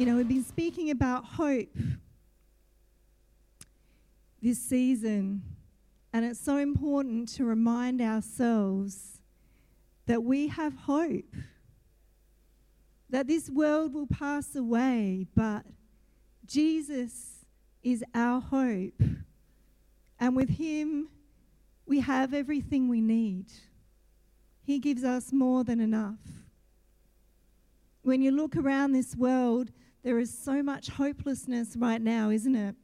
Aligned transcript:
You 0.00 0.06
know, 0.06 0.16
we've 0.16 0.26
been 0.26 0.42
speaking 0.42 0.88
about 0.88 1.26
hope 1.26 1.76
this 4.40 4.58
season, 4.58 5.42
and 6.14 6.24
it's 6.24 6.40
so 6.40 6.56
important 6.56 7.28
to 7.34 7.44
remind 7.44 8.00
ourselves 8.00 9.20
that 10.06 10.24
we 10.24 10.48
have 10.48 10.74
hope. 10.74 11.36
That 13.10 13.26
this 13.26 13.50
world 13.50 13.92
will 13.92 14.06
pass 14.06 14.56
away, 14.56 15.26
but 15.36 15.66
Jesus 16.46 17.44
is 17.82 18.02
our 18.14 18.40
hope. 18.40 19.02
And 20.18 20.34
with 20.34 20.48
Him, 20.48 21.10
we 21.84 22.00
have 22.00 22.32
everything 22.32 22.88
we 22.88 23.02
need. 23.02 23.52
He 24.62 24.78
gives 24.78 25.04
us 25.04 25.30
more 25.30 25.62
than 25.62 25.78
enough. 25.78 26.20
When 28.00 28.22
you 28.22 28.30
look 28.30 28.56
around 28.56 28.92
this 28.92 29.14
world, 29.14 29.70
there 30.02 30.18
is 30.18 30.36
so 30.36 30.62
much 30.62 30.88
hopelessness 30.88 31.76
right 31.76 32.00
now, 32.00 32.30
isn't 32.30 32.56
it? 32.56 32.74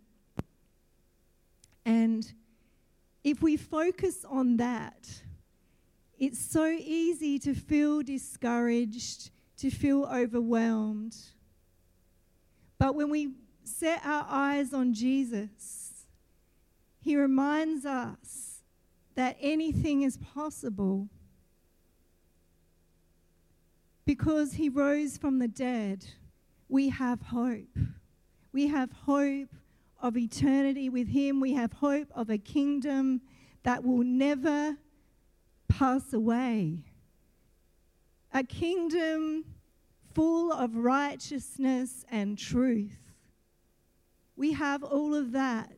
And 1.85 2.31
if 3.25 3.43
we 3.43 3.57
focus 3.57 4.25
on 4.29 4.57
that, 4.59 5.09
it's 6.19 6.39
so 6.39 6.67
easy 6.67 7.39
to 7.41 7.55
feel 7.55 8.03
discouraged, 8.03 9.31
to 9.59 9.71
feel 9.71 10.05
overwhelmed. 10.05 11.17
But 12.79 12.95
when 12.95 13.11
we 13.11 13.33
set 13.65 14.05
our 14.05 14.27
eyes 14.29 14.73
on 14.73 14.93
Jesus, 14.93 16.07
He 17.01 17.17
reminds 17.17 17.87
us 17.87 18.63
that 19.15 19.37
anything 19.41 20.03
is 20.03 20.19
possible 20.19 21.09
because 24.05 24.55
He 24.55 24.69
rose 24.69 25.17
from 25.17 25.39
the 25.39 25.49
dead 25.49 26.07
we 26.69 26.89
have 26.89 27.21
hope. 27.23 27.79
We 28.53 28.69
have 28.69 28.91
hope 28.93 29.49
of 30.01 30.17
eternity 30.17 30.89
with 30.89 31.09
Him. 31.09 31.41
We 31.41 31.55
have 31.55 31.73
hope 31.75 32.09
of 32.15 32.31
a 32.31 32.39
kingdom 32.39 33.21
that 33.63 33.85
will 33.85 34.05
never 34.05 34.77
pass 35.69 36.13
away. 36.13 36.85
A 38.33 38.45
kingdom 38.45 39.45
full 40.15 40.53
of 40.53 40.77
righteousness 40.77 42.05
and 42.11 42.39
truth. 42.39 43.13
We 44.37 44.53
have 44.53 44.83
all 44.83 45.15
of 45.15 45.33
that 45.33 45.73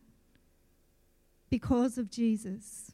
because 1.50 1.98
of 1.98 2.10
Jesus. 2.10 2.92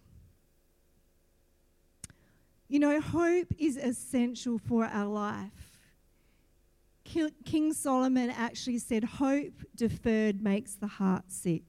You 2.68 2.78
know, 2.78 3.00
hope 3.00 3.48
is 3.58 3.76
essential 3.76 4.58
for 4.58 4.84
our 4.84 5.06
life. 5.06 5.63
King 7.04 7.72
Solomon 7.72 8.30
actually 8.30 8.78
said, 8.78 9.04
Hope 9.04 9.62
deferred 9.76 10.42
makes 10.42 10.74
the 10.74 10.86
heart 10.86 11.30
sick. 11.30 11.62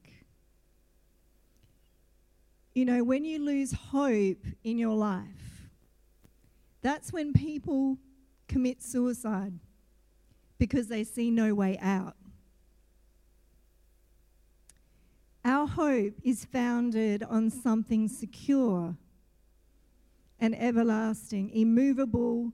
You 2.73 2.85
know, 2.85 3.03
when 3.03 3.23
you 3.23 3.39
lose 3.39 3.71
hope 3.71 4.45
in 4.63 4.77
your 4.77 4.95
life, 4.95 5.69
that's 6.81 7.13
when 7.13 7.33
people 7.33 7.97
commit 8.47 8.81
suicide 8.81 9.53
because 10.57 10.87
they 10.87 11.03
see 11.03 11.31
no 11.31 11.53
way 11.53 11.77
out. 11.81 12.15
Our 15.43 15.67
hope 15.67 16.15
is 16.23 16.43
founded 16.45 17.23
on 17.23 17.49
something 17.49 18.07
secure 18.07 18.95
and 20.39 20.55
everlasting, 20.59 21.51
immovable 21.51 22.51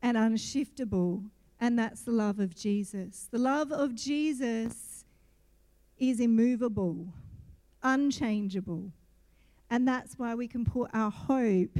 and 0.00 0.16
unshiftable 0.16 1.24
and 1.60 1.78
that's 1.78 2.02
the 2.02 2.10
love 2.10 2.40
of 2.40 2.56
Jesus. 2.56 3.28
The 3.30 3.38
love 3.38 3.70
of 3.70 3.94
Jesus 3.94 5.04
is 5.98 6.18
immovable, 6.18 7.12
unchangeable, 7.82 8.92
and 9.68 9.86
that's 9.86 10.18
why 10.18 10.34
we 10.34 10.48
can 10.48 10.64
put 10.64 10.90
our 10.94 11.10
hope 11.10 11.78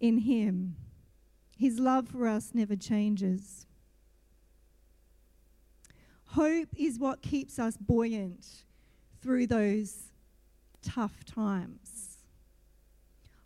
in 0.00 0.18
Him. 0.18 0.76
His 1.58 1.78
love 1.78 2.08
for 2.08 2.26
us 2.26 2.52
never 2.54 2.76
changes. 2.76 3.66
Hope 6.24 6.68
is 6.76 6.98
what 6.98 7.22
keeps 7.22 7.58
us 7.58 7.76
buoyant 7.76 8.46
through 9.20 9.48
those 9.48 10.12
tough 10.80 11.24
times. 11.24 12.18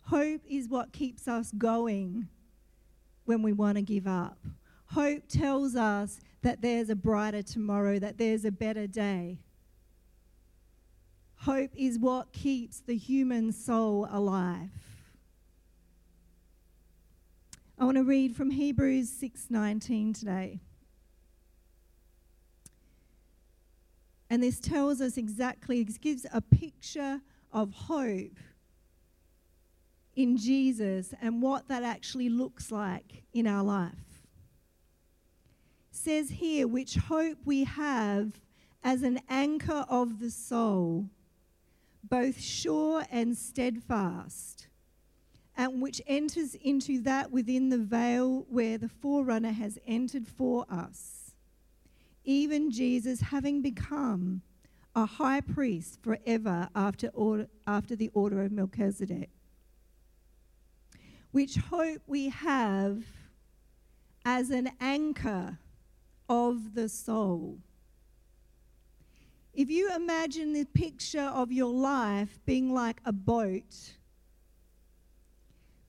Hope 0.03 0.41
is 0.47 0.69
what 0.69 0.93
keeps 0.93 1.27
us 1.27 1.51
going 1.57 2.27
when 3.25 3.41
we 3.41 3.51
want 3.51 3.77
to 3.77 3.81
give 3.81 4.05
up. 4.05 4.37
Hope 4.87 5.27
tells 5.27 5.75
us 5.75 6.19
that 6.41 6.61
there's 6.61 6.89
a 6.89 6.95
brighter 6.95 7.41
tomorrow, 7.41 7.99
that 7.99 8.17
there's 8.17 8.45
a 8.45 8.51
better 8.51 8.87
day. 8.87 9.39
Hope 11.37 11.71
is 11.75 11.99
what 11.99 12.31
keeps 12.31 12.79
the 12.79 12.95
human 12.95 13.51
soul 13.51 14.07
alive. 14.09 14.69
I 17.77 17.85
want 17.85 17.97
to 17.97 18.03
read 18.03 18.35
from 18.35 18.51
Hebrews 18.51 19.09
6:19 19.09 20.13
today. 20.13 20.61
And 24.29 24.41
this 24.41 24.59
tells 24.59 25.01
us 25.01 25.17
exactly, 25.17 25.81
it 25.81 26.01
gives 26.01 26.25
a 26.31 26.41
picture 26.41 27.21
of 27.51 27.71
hope 27.73 28.39
in 30.15 30.37
Jesus 30.37 31.13
and 31.21 31.41
what 31.41 31.67
that 31.67 31.83
actually 31.83 32.29
looks 32.29 32.71
like 32.71 33.23
in 33.33 33.45
our 33.45 33.63
life 33.63 34.14
says 36.05 36.29
here, 36.29 36.67
which 36.67 36.97
hope 36.97 37.39
we 37.45 37.63
have 37.63 38.39
as 38.83 39.01
an 39.01 39.19
anchor 39.27 39.83
of 39.89 40.19
the 40.19 40.29
soul, 40.29 41.09
both 42.03 42.39
sure 42.39 43.03
and 43.09 43.35
steadfast, 43.35 44.67
and 45.57 45.81
which 45.81 45.99
enters 46.05 46.53
into 46.53 47.01
that 47.01 47.31
within 47.31 47.69
the 47.69 47.79
veil 47.79 48.45
where 48.49 48.77
the 48.77 48.87
forerunner 48.87 49.51
has 49.51 49.79
entered 49.87 50.27
for 50.27 50.63
us, 50.69 51.33
even 52.23 52.69
Jesus 52.69 53.19
having 53.19 53.63
become 53.63 54.43
a 54.95 55.07
high 55.07 55.41
priest 55.41 55.99
forever 56.03 56.69
after, 56.75 57.07
order, 57.15 57.47
after 57.65 57.95
the 57.95 58.11
order 58.13 58.43
of 58.43 58.51
Melchizedek. 58.51 59.31
Which 61.31 61.55
hope 61.55 62.03
we 62.05 62.29
have 62.29 63.03
as 64.23 64.51
an 64.51 64.69
anchor 64.79 65.57
of 66.29 66.73
the 66.73 66.89
soul. 66.89 67.59
If 69.53 69.69
you 69.69 69.93
imagine 69.95 70.53
the 70.53 70.65
picture 70.65 71.21
of 71.21 71.51
your 71.51 71.71
life 71.71 72.39
being 72.45 72.73
like 72.73 72.99
a 73.05 73.13
boat, 73.13 73.93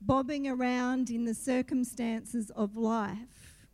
bobbing 0.01 0.47
around 0.47 1.11
in 1.11 1.25
the 1.25 1.35
circumstances 1.35 2.51
of 2.51 2.77
life, 2.77 3.67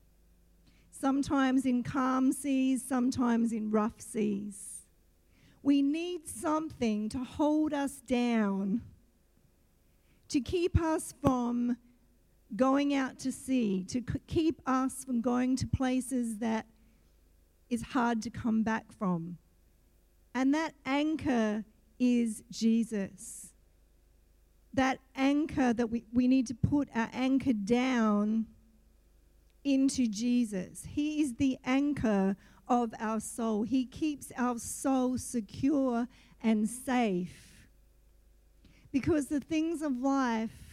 sometimes 0.91 1.67
in 1.67 1.83
calm 1.83 2.33
seas, 2.33 2.83
sometimes 2.83 3.53
in 3.53 3.71
rough 3.71 4.01
seas, 4.01 4.87
we 5.63 5.83
need 5.83 6.27
something 6.27 7.09
to 7.11 7.19
hold 7.19 7.75
us 7.75 8.01
down, 8.07 8.81
to 10.29 10.41
keep 10.41 10.81
us 10.81 11.13
from 11.21 11.77
going 12.57 12.95
out 12.95 13.19
to 13.21 13.33
sea, 13.33 13.85
to 13.85 14.03
keep 14.27 14.61
us 14.67 15.05
from 15.05 15.21
going 15.21 15.57
to 15.57 15.67
places 15.67 16.39
that 16.39 16.67
is 17.71 17.83
hard 17.83 18.23
to 18.23 18.31
come 18.31 18.63
back 18.63 18.93
from. 18.93 19.39
And 20.35 20.55
that 20.55 20.75
anchor 20.85 21.65
is 21.99 22.43
Jesus. 22.51 23.53
That 24.75 24.99
anchor 25.15 25.73
that 25.73 25.91
we, 25.91 26.05
we 26.13 26.29
need 26.29 26.47
to 26.49 26.55
put 26.55 26.89
our 26.95 27.09
anchor 27.13 27.53
down 27.53 28.47
into 29.65 30.07
Jesus. 30.07 30.87
He 30.89 31.21
is 31.23 31.35
the 31.35 31.59
anchor 31.65 32.37
of 32.69 32.95
our 32.99 33.21
soul. 33.21 33.63
He 33.63 33.85
keeps 33.85 34.33
our 34.37 34.59
soul 34.59 35.19
secure 35.19 36.09
and 36.43 36.69
safe. 36.69 37.69
Because 38.91 39.27
the 39.27 39.41
things 39.41 39.83
of 39.83 39.99
life 39.99 40.72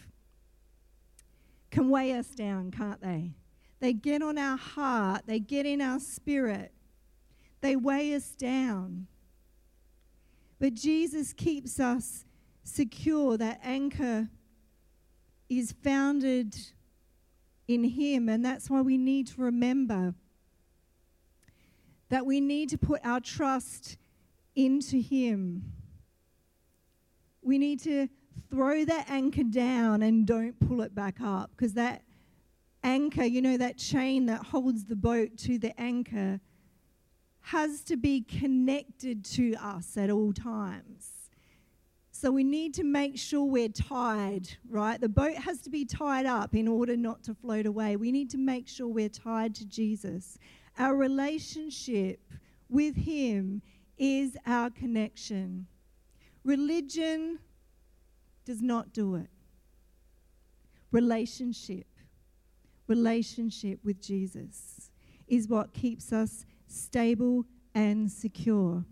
can 1.71 1.89
weigh 1.89 2.13
us 2.13 2.27
down, 2.27 2.71
can't 2.71 3.01
they? 3.01 3.33
They 3.80 3.94
get 3.94 4.21
on 4.21 4.38
our 4.38 4.57
heart, 4.57 5.24
they 5.25 5.39
get 5.39 5.66
in 5.66 5.81
our 5.81 6.00
spirit, 6.00 6.74
they 7.62 7.75
weigh 7.75 8.13
us 8.13 8.31
down. 8.31 9.07
But 10.60 10.74
Jesus 10.74 11.31
keeps 11.31 11.80
us 11.80 12.25
secure. 12.63 13.38
That 13.38 13.60
anchor 13.63 14.27
is 15.50 15.74
founded 15.83 16.56
in 17.68 17.83
Him, 17.83 18.27
and 18.27 18.44
that's 18.44 18.69
why 18.69 18.81
we 18.81 18.98
need 18.98 19.27
to 19.27 19.42
remember 19.42 20.13
that 22.10 22.25
we 22.25 22.42
need 22.42 22.69
to 22.69 22.77
put 22.77 23.00
our 23.06 23.19
trust 23.19 23.98
into 24.56 25.00
Him. 25.00 25.72
We 27.42 27.57
need 27.57 27.80
to 27.81 28.10
throw 28.50 28.86
that 28.86 29.09
anchor 29.09 29.44
down 29.44 30.01
and 30.01 30.25
don't 30.25 30.59
pull 30.59 30.81
it 30.81 30.94
back 30.94 31.21
up 31.21 31.51
because 31.56 31.74
that 31.74 32.03
anchor, 32.83 33.24
you 33.24 33.41
know, 33.41 33.57
that 33.57 33.77
chain 33.77 34.25
that 34.27 34.45
holds 34.47 34.86
the 34.86 34.95
boat 34.95 35.38
to 35.38 35.57
the 35.57 35.80
anchor, 35.80 36.39
has 37.41 37.81
to 37.81 37.97
be 37.97 38.21
connected 38.21 39.24
to 39.25 39.56
us 39.56 39.97
at 39.97 40.09
all 40.09 40.33
times. 40.33 41.12
So 42.12 42.31
we 42.31 42.44
need 42.44 42.74
to 42.74 42.83
make 42.83 43.18
sure 43.18 43.45
we're 43.45 43.69
tied, 43.69 44.50
right? 44.69 45.00
The 45.00 45.07
boat 45.07 45.36
has 45.36 45.62
to 45.62 45.69
be 45.69 45.86
tied 45.86 46.25
up 46.25 46.53
in 46.53 46.68
order 46.68 46.97
not 46.97 47.24
to 47.24 47.33
float 47.33 47.65
away. 47.65 47.95
We 47.95 48.12
need 48.12 48.30
to 48.31 48.38
make 48.38 48.68
sure 48.68 48.88
we're 48.88 49.07
tied 49.07 49.56
to 49.56 49.65
Jesus. 49.65 50.38
Our 50.77 50.95
relationship 50.97 52.19
with 52.68 52.95
Him 52.95 53.62
is 53.97 54.38
our 54.45 54.69
connection. 54.69 55.68
Religion 56.44 57.39
does 58.50 58.63
not 58.63 58.92
do 58.94 59.13
it. 59.13 59.30
Relationship, 60.92 61.86
relationship 62.88 63.78
with 63.84 64.01
Jesus 64.01 64.90
is 65.28 65.48
what 65.48 65.72
keeps 65.72 66.12
us 66.12 66.48
stable 66.66 67.46
and 67.75 68.12
secure. 68.12 68.84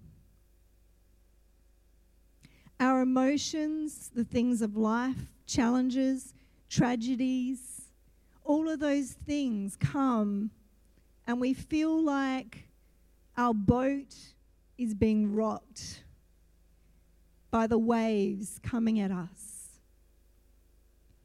Our 2.80 3.02
emotions, 3.02 4.12
the 4.14 4.24
things 4.24 4.62
of 4.62 4.78
life, 4.78 5.26
challenges, 5.48 6.36
tragedies, 6.70 7.90
all 8.44 8.70
of 8.70 8.80
those 8.80 9.14
things 9.26 9.76
come 9.76 10.52
and 11.26 11.42
we 11.42 11.56
feel 11.56 12.00
like 12.00 12.68
our 13.36 13.56
boat 13.56 14.14
is 14.78 14.94
being 14.94 15.34
rocked 15.34 16.04
by 17.52 17.68
the 17.68 17.78
waves 17.78 18.60
coming 18.62 19.00
at 19.00 19.12
us. 19.12 19.80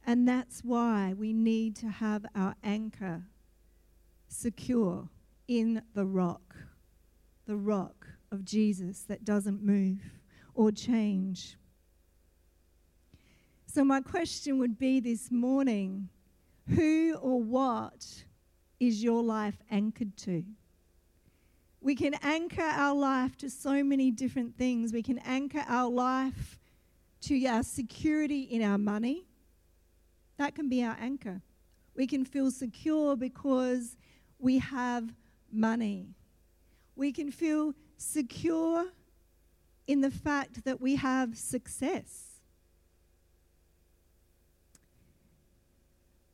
And 0.07 0.27
that's 0.27 0.63
why 0.65 1.15
we 1.17 1.33
need 1.33 1.77
to 1.77 1.89
have 1.89 2.27
our 2.35 2.55
anchor 2.65 3.23
secure 4.29 5.09
in 5.47 5.83
the 5.95 6.05
rock, 6.05 6.57
the 7.47 7.57
rock 7.57 8.07
of 8.31 8.45
Jesus 8.45 9.03
that 9.03 9.25
doesn't 9.25 9.63
move 9.63 10.01
or 10.55 10.73
change. 10.73 11.57
So, 13.67 13.85
my 13.85 14.01
question 14.01 14.59
would 14.59 14.79
be 14.79 15.01
this 15.01 15.31
morning 15.31 16.09
who 16.69 17.15
or 17.21 17.41
what 17.41 18.25
is 18.81 19.03
your 19.03 19.23
life 19.23 19.57
anchored 19.71 20.17
to? 20.19 20.45
We 21.83 21.97
can 21.97 22.15
anchor 22.23 22.63
our 22.63 22.95
life 22.95 23.37
to 23.39 23.51
so 23.51 23.83
many 23.83 24.13
different 24.13 24.57
things. 24.57 24.93
We 24.93 25.03
can 25.03 25.19
anchor 25.19 25.65
our 25.67 25.91
life 25.91 26.61
to 27.23 27.45
our 27.47 27.65
security 27.65 28.43
in 28.43 28.63
our 28.63 28.79
money. 28.79 29.27
That 30.37 30.55
can 30.55 30.69
be 30.69 30.85
our 30.85 30.97
anchor. 31.01 31.43
We 31.97 32.07
can 32.07 32.25
feel 32.25 32.53
secure 32.53 33.17
because 33.17 33.97
we 34.39 34.59
have 34.59 35.13
money. 35.51 36.15
We 36.95 37.11
can 37.11 37.33
feel 37.33 37.75
secure 37.97 38.87
in 39.89 40.01
the 40.03 40.11
fact 40.11 40.65
that 40.65 40.81
we 40.81 40.97
have 40.97 41.37
success. 41.37 42.41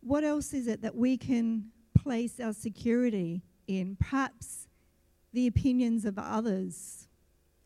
What 0.00 0.24
else 0.24 0.52
is 0.52 0.66
it 0.66 0.82
that 0.82 0.94
we 0.94 1.16
can 1.16 1.70
place 1.96 2.38
our 2.38 2.52
security 2.52 3.42
in? 3.66 3.96
Perhaps 3.96 4.67
the 5.38 5.46
opinions 5.46 6.04
of 6.04 6.18
others 6.18 7.06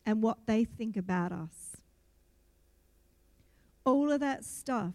and 0.05 0.21
what 0.21 0.37
they 0.45 0.63
think 0.63 0.95
about 0.95 1.31
us. 1.31 1.75
All 3.83 4.11
of 4.11 4.19
that 4.19 4.45
stuff 4.45 4.93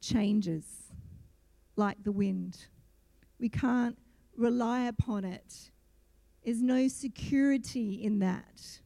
changes 0.00 0.64
like 1.76 2.02
the 2.02 2.10
wind. 2.10 2.66
We 3.38 3.48
can't 3.48 3.96
rely 4.36 4.86
upon 4.86 5.24
it. 5.24 5.70
There's 6.44 6.62
no 6.62 6.88
security 6.88 8.02
in 8.02 8.18
that. 8.18 8.80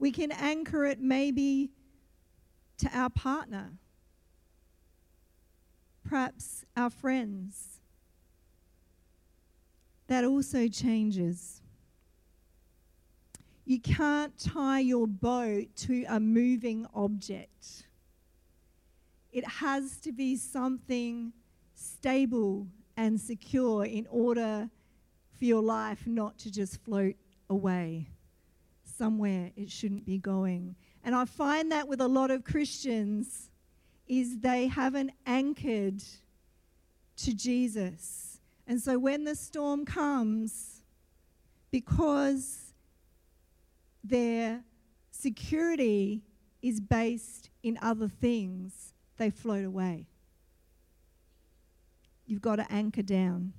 We 0.00 0.10
can 0.10 0.32
anchor 0.32 0.84
it 0.84 1.00
maybe 1.00 1.70
to 2.78 2.90
our 2.92 3.08
partner, 3.08 3.74
perhaps 6.02 6.64
our 6.76 6.90
friends. 6.90 7.71
That 10.12 10.24
also 10.24 10.68
changes. 10.68 11.62
You 13.64 13.80
can't 13.80 14.38
tie 14.38 14.80
your 14.80 15.06
boat 15.06 15.74
to 15.86 16.04
a 16.06 16.20
moving 16.20 16.86
object. 16.92 17.84
It 19.32 19.48
has 19.48 19.96
to 20.00 20.12
be 20.12 20.36
something 20.36 21.32
stable 21.74 22.66
and 22.94 23.18
secure 23.18 23.86
in 23.86 24.06
order 24.10 24.68
for 25.30 25.46
your 25.46 25.62
life 25.62 26.06
not 26.06 26.36
to 26.40 26.52
just 26.52 26.84
float 26.84 27.16
away 27.48 28.10
somewhere 28.84 29.50
it 29.56 29.70
shouldn't 29.70 30.04
be 30.04 30.18
going. 30.18 30.76
And 31.04 31.14
I 31.14 31.24
find 31.24 31.72
that 31.72 31.88
with 31.88 32.02
a 32.02 32.08
lot 32.08 32.30
of 32.30 32.44
Christians 32.44 33.48
is 34.06 34.40
they 34.40 34.66
haven't 34.66 35.12
anchored 35.24 36.02
to 37.16 37.34
Jesus. 37.34 38.31
And 38.66 38.80
so 38.80 38.98
when 38.98 39.24
the 39.24 39.34
storm 39.34 39.84
comes, 39.84 40.82
because 41.70 42.74
their 44.04 44.62
security 45.10 46.22
is 46.62 46.80
based 46.80 47.50
in 47.62 47.78
other 47.82 48.08
things, 48.08 48.94
they 49.16 49.30
float 49.30 49.64
away. 49.64 50.06
You've 52.24 52.42
got 52.42 52.56
to 52.56 52.72
anchor 52.72 53.02
down 53.02 53.52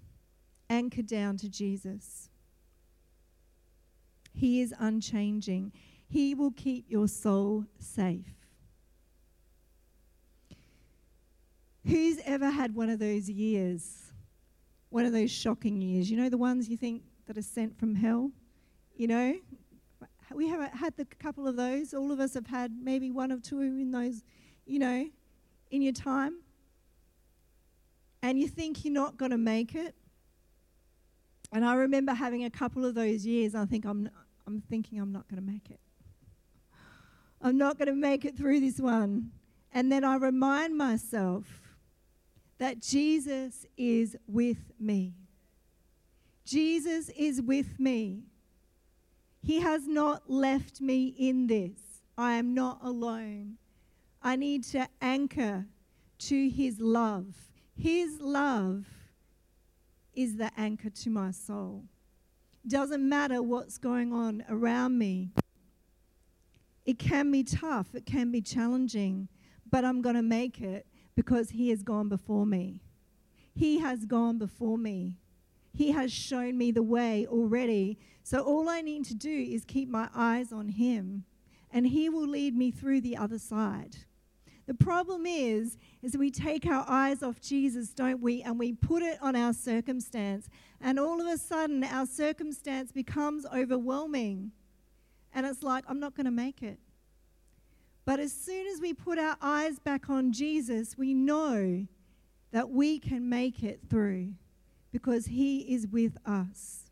anchor 0.74 1.04
down 1.04 1.38
to 1.38 1.50
Jesus. 1.50 2.30
He 4.34 4.62
is 4.62 4.74
unchanging. 4.80 5.72
He 6.08 6.34
will 6.34 6.52
keep 6.52 6.90
your 6.90 7.08
soul 7.08 7.66
safe. 7.80 8.34
Who's 11.86 12.18
ever 12.26 12.50
had 12.50 12.76
one 12.76 12.90
of 12.90 13.00
those 13.00 13.30
years? 13.30 14.13
One 14.94 15.06
of 15.06 15.12
those 15.12 15.32
shocking 15.32 15.82
years? 15.82 16.12
You 16.12 16.18
know, 16.18 16.30
the 16.30 16.38
ones 16.38 16.70
you 16.70 16.78
think 16.78 17.02
that 17.26 17.36
are 17.36 17.42
sent 17.42 17.80
from 17.80 17.96
hell? 17.96 18.30
You 18.96 19.08
know? 19.08 19.34
We 20.32 20.48
have 20.50 20.72
had 20.72 20.94
a 21.00 21.06
couple 21.06 21.48
of 21.48 21.56
those. 21.56 21.96
All 21.96 22.12
of 22.12 22.20
us 22.20 22.36
have 22.36 22.46
had 22.46 22.72
maybe 22.80 23.10
one 23.10 23.32
or 23.32 23.40
two 23.40 23.62
in 23.62 23.90
those, 23.90 24.24
you 24.68 24.78
know, 24.78 25.08
in 25.72 25.82
your 25.82 25.94
time. 25.94 26.42
And 28.22 28.38
you 28.40 28.48
think 28.48 28.86
you're 28.86 28.94
not 28.94 29.18
going 29.18 29.32
to 29.32 29.38
make 29.40 29.74
it. 29.74 29.96
And 31.52 31.66
I 31.66 31.74
remember 31.74 32.14
having 32.14 32.46
a 32.46 32.52
couple 32.52 32.86
of 32.86 32.94
those 32.94 33.26
years. 33.26 33.56
I 33.56 33.66
think 33.66 33.86
I'm, 33.86 34.08
I'm 34.46 34.62
thinking 34.62 35.00
I'm 35.00 35.12
not 35.12 35.28
going 35.28 35.44
to 35.44 35.52
make 35.52 35.72
it. 35.72 35.80
I'm 37.42 37.58
not 37.58 37.80
going 37.80 37.88
to 37.88 37.96
make 37.96 38.26
it 38.26 38.38
through 38.38 38.60
this 38.60 38.78
one. 38.78 39.32
And 39.72 39.92
then 39.92 40.04
I 40.04 40.18
remind 40.18 40.78
myself 40.78 41.63
that 42.58 42.82
Jesus 42.82 43.66
is 43.78 44.16
with 44.28 44.72
me. 44.80 45.14
Jesus 46.46 47.10
is 47.10 47.42
with 47.42 47.80
me. 47.80 48.24
He 49.42 49.60
has 49.62 49.88
not 49.88 50.30
left 50.30 50.82
me 50.82 51.08
in 51.18 51.48
this. 51.48 52.02
I 52.18 52.34
am 52.34 52.54
not 52.54 52.80
alone. 52.82 53.58
I 54.22 54.36
need 54.36 54.64
to 54.66 54.88
anchor 55.02 55.66
to 56.20 56.50
His 56.50 56.80
love. 56.80 57.36
His 57.76 58.22
love 58.22 58.86
is 60.14 60.38
the 60.38 60.52
anchor 60.58 60.90
to 60.90 61.10
my 61.10 61.32
soul. 61.32 61.84
Doesn't 62.68 63.08
matter 63.08 63.42
what's 63.42 63.78
going 63.78 64.14
on 64.14 64.46
around 64.50 64.98
me. 64.98 65.32
It 66.86 67.00
can 67.00 67.32
be 67.32 67.44
tough, 67.44 67.96
it 67.96 68.06
can 68.06 68.32
be 68.32 68.42
challenging, 68.42 69.28
but 69.70 69.84
I'm 69.84 70.02
going 70.02 70.16
to 70.16 70.22
make 70.22 70.62
it 70.62 70.86
because 71.16 71.52
He 71.52 71.70
has 71.70 71.84
gone 71.84 72.10
before 72.10 72.46
me. 72.46 72.82
He 73.56 73.80
has 73.80 74.06
gone 74.06 74.38
before 74.38 74.78
me. 74.78 75.16
He 75.74 75.92
has 75.92 76.12
shown 76.12 76.58
me 76.58 76.72
the 76.72 76.84
way 76.84 77.26
already. 77.28 77.98
So 78.24 78.42
all 78.42 78.70
I 78.70 78.82
need 78.82 79.06
to 79.06 79.16
do 79.16 79.30
is 79.30 79.66
keep 79.66 79.90
my 79.90 80.10
eyes 80.16 80.52
on 80.52 80.70
Him, 80.70 81.26
and 81.72 81.88
He 81.88 82.10
will 82.10 82.28
lead 82.28 82.56
me 82.56 82.72
through 82.72 83.02
the 83.02 83.18
other 83.18 83.40
side. 83.40 83.98
The 84.66 84.74
problem 84.74 85.26
is, 85.26 85.78
is 86.02 86.16
we 86.16 86.32
take 86.32 86.66
our 86.66 86.86
eyes 86.88 87.22
off 87.22 87.42
Jesus, 87.42 87.90
don't 87.90 88.22
we, 88.22 88.42
and 88.42 88.58
we 88.58 88.72
put 88.72 89.04
it 89.04 89.18
on 89.22 89.36
our 89.36 89.52
circumstance. 89.54 90.48
And 90.80 90.98
all 90.98 91.20
of 91.20 91.28
a 91.28 91.38
sudden, 91.38 91.84
our 91.84 92.06
circumstance 92.06 92.92
becomes 92.92 93.46
overwhelming. 93.46 94.52
And 95.34 95.46
it's 95.46 95.64
like, 95.64 95.84
I'm 95.88 96.00
not 96.00 96.16
going 96.16 96.26
to 96.26 96.32
make 96.32 96.64
it. 96.64 96.80
But 98.06 98.20
as 98.20 98.34
soon 98.34 98.68
as 98.68 98.82
we 98.82 98.94
put 98.94 99.18
our 99.18 99.38
eyes 99.42 99.80
back 99.80 100.10
on 100.10 100.34
Jesus, 100.34 100.98
we 100.98 101.14
know 101.14 101.88
that 102.52 102.70
we 102.70 103.00
can 103.00 103.30
make 103.30 103.64
it 103.64 103.80
through 103.90 104.34
because 104.92 105.26
He 105.26 105.60
is 105.74 105.88
with 105.88 106.18
us. 106.26 106.84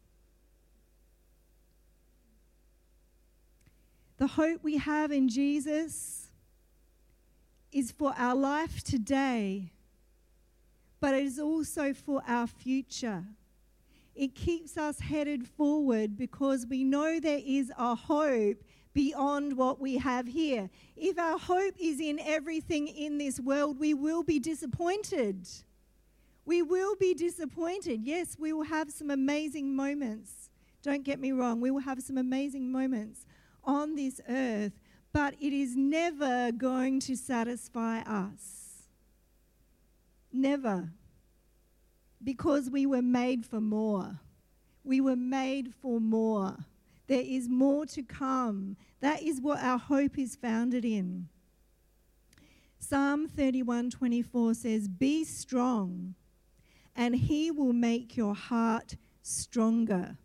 The 4.18 4.28
hope 4.28 4.64
we 4.64 4.78
have 4.78 5.12
in 5.12 5.28
Jesus 5.28 6.28
is 7.72 7.92
for 7.92 8.14
our 8.18 8.36
life 8.36 8.84
today, 8.84 9.72
but 11.00 11.16
it 11.16 11.24
is 11.24 11.40
also 11.40 11.94
for 11.94 12.22
our 12.28 12.48
future. 12.48 13.26
It 14.14 14.36
keeps 14.36 14.78
us 14.78 15.00
headed 15.00 15.48
forward 15.48 16.18
because 16.18 16.68
we 16.68 16.84
know 16.84 17.20
there 17.20 17.42
is 17.44 17.72
a 17.78 17.96
hope 17.96 18.64
beyond 18.94 19.58
what 19.58 19.80
we 19.80 19.98
have 19.98 20.28
here. 20.28 20.70
If 20.96 21.18
our 21.18 21.38
hope 21.38 21.76
is 21.80 22.00
in 22.00 22.20
everything 22.20 22.88
in 22.88 23.18
this 23.18 23.40
world, 23.40 23.80
we 23.80 23.94
will 23.94 24.24
be 24.24 24.40
disappointed. 24.40 25.48
We 26.46 26.62
will 26.62 26.96
be 26.96 27.14
disappointed. 27.14 28.02
Yes, 28.02 28.38
we 28.40 28.52
will 28.54 28.64
have 28.64 28.92
some 28.92 29.10
amazing 29.10 29.76
moments. 29.76 30.50
Don't 30.84 31.04
get 31.04 31.20
me 31.20 31.32
wrong, 31.32 31.62
we 31.62 31.72
will 31.72 31.82
have 31.82 32.02
some 32.02 32.18
amazing 32.18 32.72
moments 32.72 33.26
on 33.64 33.96
this 33.96 34.20
earth, 34.28 34.74
but 35.14 35.36
it 35.40 35.54
is 35.54 35.76
never 35.76 36.52
going 36.52 37.00
to 37.02 37.16
satisfy 37.16 38.00
us. 38.00 38.88
Never. 40.34 40.90
Because 42.24 42.70
we 42.70 42.86
were 42.86 43.02
made 43.02 43.46
for 43.46 43.62
more. 43.62 44.20
We 44.84 45.02
were 45.02 45.16
made 45.16 45.74
for 45.82 46.00
more. 46.00 46.58
There 47.12 47.20
is 47.20 47.50
more 47.50 47.86
to 47.88 48.04
come. 48.04 48.78
That 49.02 49.22
is 49.22 49.42
what 49.42 49.60
our 49.60 49.78
hope 49.78 50.18
is 50.18 50.38
founded 50.38 50.86
in. 50.86 51.28
Psalm 52.80 53.28
31:24 53.28 54.54
says, 54.54 54.88
"Be 54.88 55.26
strong, 55.26 56.16
and 56.96 57.18
he 57.18 57.52
will 57.52 57.74
make 57.74 58.16
your 58.16 58.34
heart 58.34 58.96
stronger. 59.22 60.20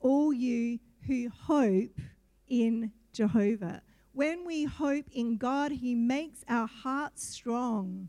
All 0.00 0.32
you 0.32 0.78
who 1.00 1.28
hope 1.28 2.00
in 2.46 2.92
Jehovah." 3.12 3.82
When 4.12 4.46
we 4.46 4.64
hope 4.64 5.10
in 5.10 5.36
God, 5.36 5.70
he 5.70 5.94
makes 5.94 6.42
our 6.48 6.66
hearts 6.66 7.24
strong. 7.24 8.08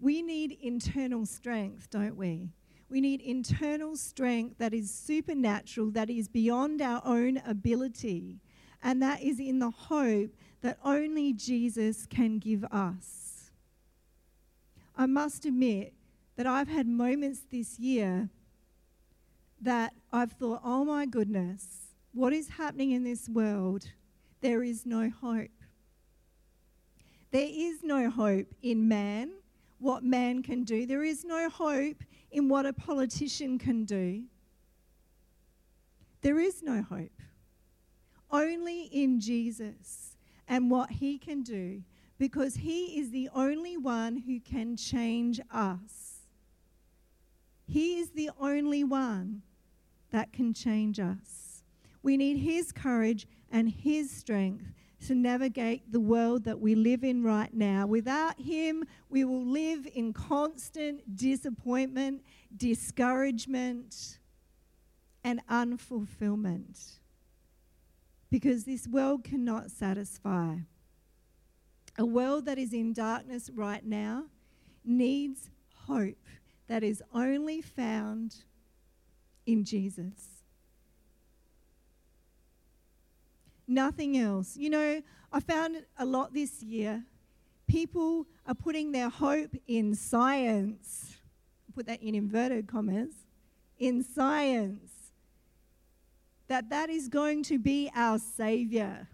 We 0.00 0.22
need 0.22 0.50
internal 0.50 1.24
strength, 1.24 1.88
don't 1.90 2.16
we? 2.16 2.50
We 2.88 3.00
need 3.00 3.20
internal 3.20 3.96
strength 3.96 4.58
that 4.58 4.74
is 4.74 4.90
supernatural, 4.90 5.90
that 5.92 6.10
is 6.10 6.28
beyond 6.28 6.80
our 6.80 7.02
own 7.04 7.40
ability, 7.46 8.40
and 8.82 9.02
that 9.02 9.22
is 9.22 9.40
in 9.40 9.58
the 9.58 9.70
hope 9.70 10.30
that 10.60 10.78
only 10.84 11.32
Jesus 11.32 12.06
can 12.06 12.38
give 12.38 12.64
us. 12.64 13.50
I 14.96 15.06
must 15.06 15.44
admit 15.44 15.94
that 16.36 16.46
I've 16.46 16.68
had 16.68 16.86
moments 16.86 17.40
this 17.50 17.78
year 17.78 18.30
that 19.60 19.94
I've 20.12 20.32
thought, 20.32 20.60
oh 20.64 20.84
my 20.84 21.06
goodness, 21.06 21.66
what 22.12 22.32
is 22.32 22.48
happening 22.50 22.92
in 22.92 23.02
this 23.02 23.28
world? 23.28 23.90
There 24.40 24.62
is 24.62 24.84
no 24.84 25.10
hope. 25.10 25.50
There 27.30 27.48
is 27.50 27.82
no 27.82 28.10
hope 28.10 28.54
in 28.62 28.86
man, 28.86 29.32
what 29.84 30.02
man 30.02 30.42
can 30.42 30.64
do. 30.64 30.86
There 30.86 31.04
is 31.04 31.24
no 31.24 31.48
hope 31.50 32.02
in 32.30 32.48
what 32.48 32.64
a 32.64 32.72
politician 32.72 33.58
can 33.58 33.84
do. 33.84 34.24
There 36.22 36.40
is 36.40 36.62
no 36.62 36.82
hope. 36.82 37.20
Only 38.30 38.84
in 38.84 39.20
Jesus 39.20 40.16
and 40.48 40.70
what 40.70 40.90
he 40.90 41.18
can 41.18 41.42
do 41.42 41.82
because 42.18 42.56
he 42.56 42.98
is 42.98 43.10
the 43.10 43.28
only 43.34 43.76
one 43.76 44.16
who 44.16 44.40
can 44.40 44.76
change 44.76 45.38
us. 45.52 46.14
He 47.66 47.98
is 47.98 48.10
the 48.10 48.30
only 48.40 48.84
one 48.84 49.42
that 50.10 50.32
can 50.32 50.54
change 50.54 50.98
us. 50.98 51.62
We 52.02 52.16
need 52.16 52.38
his 52.38 52.72
courage 52.72 53.26
and 53.50 53.68
his 53.68 54.10
strength 54.10 54.64
to 55.06 55.14
navigate 55.14 55.90
the 55.92 56.00
world 56.00 56.44
that 56.44 56.60
we 56.60 56.74
live 56.74 57.04
in 57.04 57.22
right 57.22 57.52
now. 57.52 57.86
Without 57.86 58.40
Him, 58.40 58.84
we 59.08 59.24
will 59.24 59.44
live 59.44 59.86
in 59.94 60.12
constant 60.12 61.16
disappointment, 61.16 62.22
discouragement, 62.56 64.18
and 65.22 65.40
unfulfillment. 65.48 66.98
Because 68.30 68.64
this 68.64 68.86
world 68.86 69.24
cannot 69.24 69.70
satisfy. 69.70 70.56
A 71.98 72.04
world 72.04 72.46
that 72.46 72.58
is 72.58 72.72
in 72.72 72.92
darkness 72.92 73.50
right 73.54 73.84
now 73.84 74.24
needs 74.84 75.50
hope 75.86 76.26
that 76.66 76.82
is 76.82 77.02
only 77.14 77.60
found 77.60 78.36
in 79.46 79.64
Jesus. 79.64 80.33
Nothing 83.66 84.16
else. 84.16 84.56
You 84.56 84.70
know, 84.70 85.02
I 85.32 85.40
found 85.40 85.82
a 85.98 86.04
lot 86.04 86.32
this 86.32 86.62
year. 86.62 87.04
People 87.66 88.26
are 88.46 88.54
putting 88.54 88.92
their 88.92 89.08
hope 89.08 89.54
in 89.66 89.94
science. 89.94 91.16
Put 91.74 91.86
that 91.86 92.02
in 92.02 92.14
inverted 92.14 92.68
commas. 92.68 93.14
In 93.78 94.02
science. 94.02 94.92
That 96.48 96.70
that 96.70 96.90
is 96.90 97.08
going 97.08 97.42
to 97.44 97.58
be 97.58 97.90
our 97.94 98.18
savior. 98.18 99.08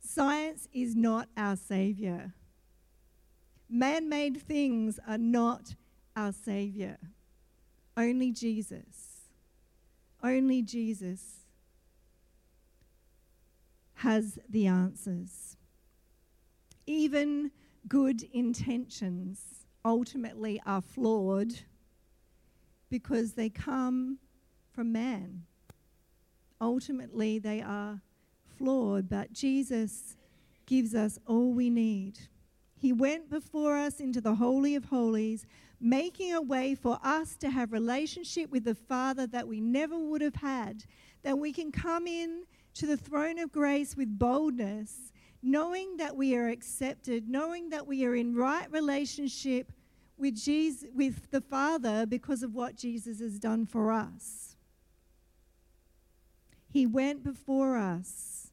Science 0.00 0.66
is 0.72 0.96
not 0.96 1.28
our 1.36 1.56
savior. 1.56 2.32
Man-made 3.68 4.40
things 4.40 4.98
are 5.06 5.18
not 5.18 5.74
our 6.14 6.32
savior. 6.32 6.98
Only 7.96 8.30
Jesus. 8.30 9.28
Only 10.22 10.62
Jesus 10.62 11.45
has 13.96 14.38
the 14.48 14.66
answers. 14.66 15.56
Even 16.86 17.50
good 17.88 18.22
intentions 18.32 19.66
ultimately 19.84 20.60
are 20.66 20.82
flawed 20.82 21.52
because 22.90 23.32
they 23.32 23.48
come 23.48 24.18
from 24.72 24.92
man. 24.92 25.42
Ultimately, 26.60 27.38
they 27.38 27.60
are 27.60 28.00
flawed, 28.58 29.08
but 29.08 29.32
Jesus 29.32 30.16
gives 30.66 30.94
us 30.94 31.18
all 31.26 31.52
we 31.52 31.70
need. 31.70 32.18
He 32.78 32.92
went 32.92 33.30
before 33.30 33.76
us 33.76 34.00
into 34.00 34.20
the 34.20 34.34
Holy 34.34 34.74
of 34.74 34.84
Holies, 34.84 35.46
making 35.80 36.34
a 36.34 36.42
way 36.42 36.74
for 36.74 36.98
us 37.02 37.36
to 37.36 37.50
have 37.50 37.72
relationship 37.72 38.50
with 38.50 38.64
the 38.64 38.74
Father 38.74 39.26
that 39.28 39.48
we 39.48 39.60
never 39.60 39.98
would 39.98 40.20
have 40.20 40.34
had, 40.34 40.84
that 41.22 41.38
we 41.38 41.52
can 41.52 41.72
come 41.72 42.06
in 42.06 42.44
to 42.76 42.86
the 42.86 42.96
throne 42.96 43.38
of 43.38 43.50
grace 43.52 43.96
with 43.96 44.18
boldness, 44.18 45.12
knowing 45.42 45.96
that 45.96 46.14
we 46.14 46.36
are 46.36 46.48
accepted, 46.48 47.28
knowing 47.28 47.70
that 47.70 47.86
we 47.86 48.04
are 48.04 48.14
in 48.14 48.34
right 48.34 48.70
relationship 48.70 49.72
with 50.18 50.34
Jesus 50.34 50.88
with 50.94 51.30
the 51.30 51.40
Father 51.40 52.06
because 52.06 52.42
of 52.42 52.54
what 52.54 52.76
Jesus 52.76 53.20
has 53.20 53.38
done 53.38 53.66
for 53.66 53.92
us. 53.92 54.56
He 56.68 56.86
went 56.86 57.24
before 57.24 57.76
us. 57.76 58.52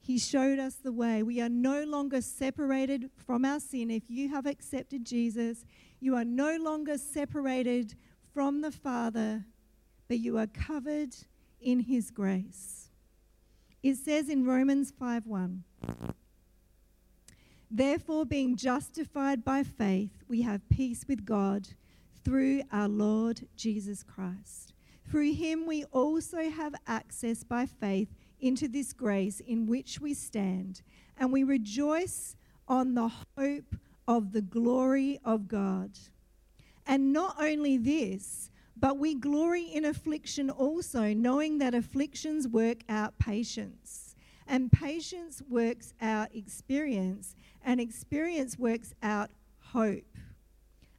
He 0.00 0.18
showed 0.18 0.58
us 0.58 0.76
the 0.76 0.92
way. 0.92 1.22
We 1.22 1.42
are 1.42 1.50
no 1.50 1.84
longer 1.84 2.22
separated 2.22 3.10
from 3.16 3.44
our 3.44 3.60
sin. 3.60 3.90
If 3.90 4.04
you 4.08 4.30
have 4.30 4.46
accepted 4.46 5.04
Jesus, 5.04 5.66
you 6.00 6.16
are 6.16 6.24
no 6.24 6.56
longer 6.56 6.96
separated 6.96 7.94
from 8.32 8.62
the 8.62 8.70
Father, 8.70 9.44
but 10.08 10.20
you 10.20 10.38
are 10.38 10.46
covered 10.46 11.14
in 11.60 11.80
his 11.80 12.10
grace. 12.10 12.90
It 13.82 13.96
says 13.96 14.28
in 14.28 14.44
Romans 14.44 14.92
5:1 14.92 15.62
Therefore 17.70 18.24
being 18.24 18.56
justified 18.56 19.44
by 19.44 19.62
faith 19.62 20.24
we 20.26 20.42
have 20.42 20.68
peace 20.68 21.06
with 21.06 21.24
God 21.24 21.68
through 22.24 22.62
our 22.72 22.88
Lord 22.88 23.46
Jesus 23.56 24.02
Christ. 24.02 24.72
Through 25.08 25.34
him 25.34 25.66
we 25.66 25.84
also 25.84 26.50
have 26.50 26.74
access 26.86 27.44
by 27.44 27.66
faith 27.66 28.14
into 28.40 28.68
this 28.68 28.92
grace 28.92 29.40
in 29.40 29.66
which 29.66 30.00
we 30.00 30.14
stand 30.14 30.82
and 31.16 31.32
we 31.32 31.42
rejoice 31.44 32.36
on 32.66 32.94
the 32.94 33.08
hope 33.36 33.76
of 34.06 34.32
the 34.32 34.42
glory 34.42 35.18
of 35.24 35.48
God. 35.48 35.90
And 36.86 37.12
not 37.12 37.36
only 37.38 37.76
this, 37.76 38.50
but 38.78 38.98
we 38.98 39.14
glory 39.14 39.64
in 39.64 39.84
affliction 39.84 40.50
also, 40.50 41.12
knowing 41.12 41.58
that 41.58 41.74
afflictions 41.74 42.46
work 42.46 42.78
out 42.88 43.18
patience. 43.18 44.14
And 44.46 44.72
patience 44.72 45.42
works 45.48 45.92
out 46.00 46.34
experience, 46.34 47.34
and 47.62 47.80
experience 47.80 48.58
works 48.58 48.94
out 49.02 49.30
hope. 49.60 50.16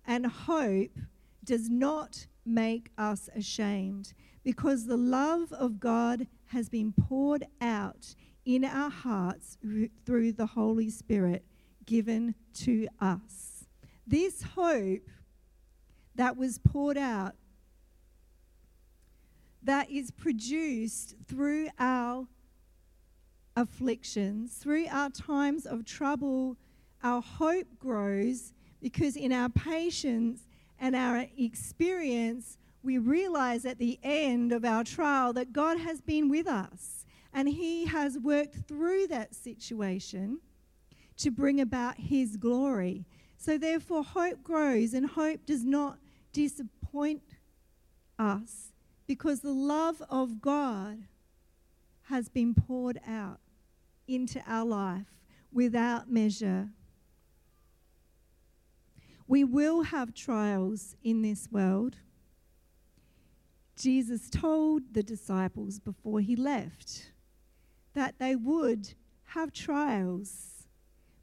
And 0.06 0.26
hope 0.26 0.98
does 1.44 1.70
not 1.70 2.28
make 2.46 2.92
us 2.98 3.30
ashamed, 3.36 4.14
because 4.44 4.86
the 4.86 4.98
love 4.98 5.52
of 5.54 5.80
God 5.80 6.28
has 6.48 6.70
been 6.70 6.92
poured 6.92 7.46
out 7.62 8.16
in 8.46 8.66
our 8.66 8.90
hearts 8.90 9.58
through 10.06 10.32
the 10.32 10.46
Holy 10.46 10.90
Spirit 10.90 11.46
given 11.86 12.36
to 12.54 12.88
us. 13.00 13.66
This 14.06 14.44
hope 14.44 15.08
that 16.16 16.38
was 16.38 16.58
poured 16.58 16.98
out 16.98 17.36
that 19.64 19.90
is 19.90 20.12
produced 20.12 21.16
through 21.28 21.70
our 21.78 22.28
afflictions, 23.56 24.54
through 24.54 24.88
our 24.90 25.10
times 25.10 25.66
of 25.66 25.86
trouble, 25.86 26.58
our 27.04 27.22
hope 27.22 27.68
grows 27.80 28.54
because 28.82 29.16
in 29.16 29.34
our 29.34 29.50
patience, 29.50 30.42
and 30.80 30.96
our 30.96 31.28
experience, 31.38 32.58
we 32.84 32.98
realize 32.98 33.66
at 33.66 33.78
the 33.78 34.00
end 34.02 34.52
of 34.52 34.64
our 34.64 34.84
trial 34.84 35.34
that 35.34 35.52
God 35.52 35.78
has 35.78 36.02
been 36.02 36.30
with 36.30 36.48
us 36.48 37.06
and 37.34 37.50
He 37.50 37.86
has 37.86 38.18
worked 38.18 38.56
through 38.68 39.08
that 39.08 39.36
situation 39.36 40.40
to 41.18 41.30
bring 41.30 41.60
about 41.60 41.98
His 41.98 42.38
glory. 42.38 43.06
So, 43.38 43.58
therefore, 43.58 44.04
hope 44.04 44.42
grows 44.44 44.94
and 44.94 45.06
hope 45.06 45.46
does 45.46 45.64
not 45.64 45.98
disappoint 46.32 47.22
us 48.18 48.72
because 49.10 49.40
the 49.40 49.52
love 49.52 50.04
of 50.08 50.40
God 50.40 51.00
has 52.10 52.30
been 52.30 52.54
poured 52.54 53.00
out 53.08 53.40
into 54.08 54.40
our 54.46 54.64
life 54.64 55.08
without 55.52 56.12
measure. 56.12 56.70
We 59.28 59.44
will 59.44 59.82
have 59.82 60.14
trials 60.14 60.96
in 61.04 61.24
this 61.24 61.48
world. 61.52 61.96
Jesus 63.76 64.30
told 64.30 64.94
the 64.94 65.02
disciples 65.02 65.80
before 65.80 66.20
he 66.20 66.36
left 66.36 67.12
that 67.96 68.20
they 68.20 68.36
would 68.36 68.94
have 69.30 69.52
trials. 69.52 70.68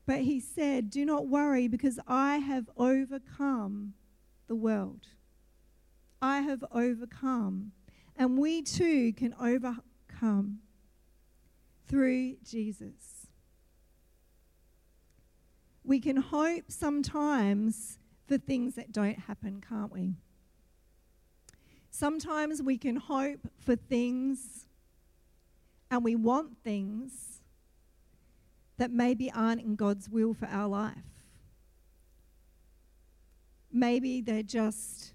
But 0.06 0.22
he 0.22 0.40
said, 0.40 0.90
Do 0.90 1.04
not 1.04 1.28
worry 1.28 1.68
because 1.68 2.00
I 2.08 2.38
have 2.38 2.68
overcome 2.76 3.94
the 4.48 4.56
world. 4.56 5.06
I 6.20 6.40
have 6.40 6.64
overcome. 6.72 7.70
And 8.16 8.38
we 8.38 8.62
too 8.62 9.12
can 9.12 9.34
overcome 9.34 10.60
through 11.86 12.36
Jesus 12.44 13.16
we 15.86 16.00
can 16.00 16.16
hope 16.16 16.64
sometimes 16.68 17.98
for 18.26 18.36
things 18.36 18.74
that 18.74 18.92
don't 18.92 19.18
happen, 19.20 19.62
can't 19.66 19.92
we? 19.92 20.16
Sometimes 21.90 22.60
we 22.60 22.76
can 22.76 22.96
hope 22.96 23.48
for 23.60 23.76
things 23.76 24.66
and 25.90 26.02
we 26.02 26.16
want 26.16 26.58
things 26.64 27.40
that 28.78 28.90
maybe 28.90 29.30
aren't 29.30 29.62
in 29.62 29.76
God's 29.76 30.10
will 30.10 30.34
for 30.34 30.46
our 30.46 30.68
life. 30.68 30.96
Maybe 33.72 34.20
they're 34.20 34.42
just 34.42 35.14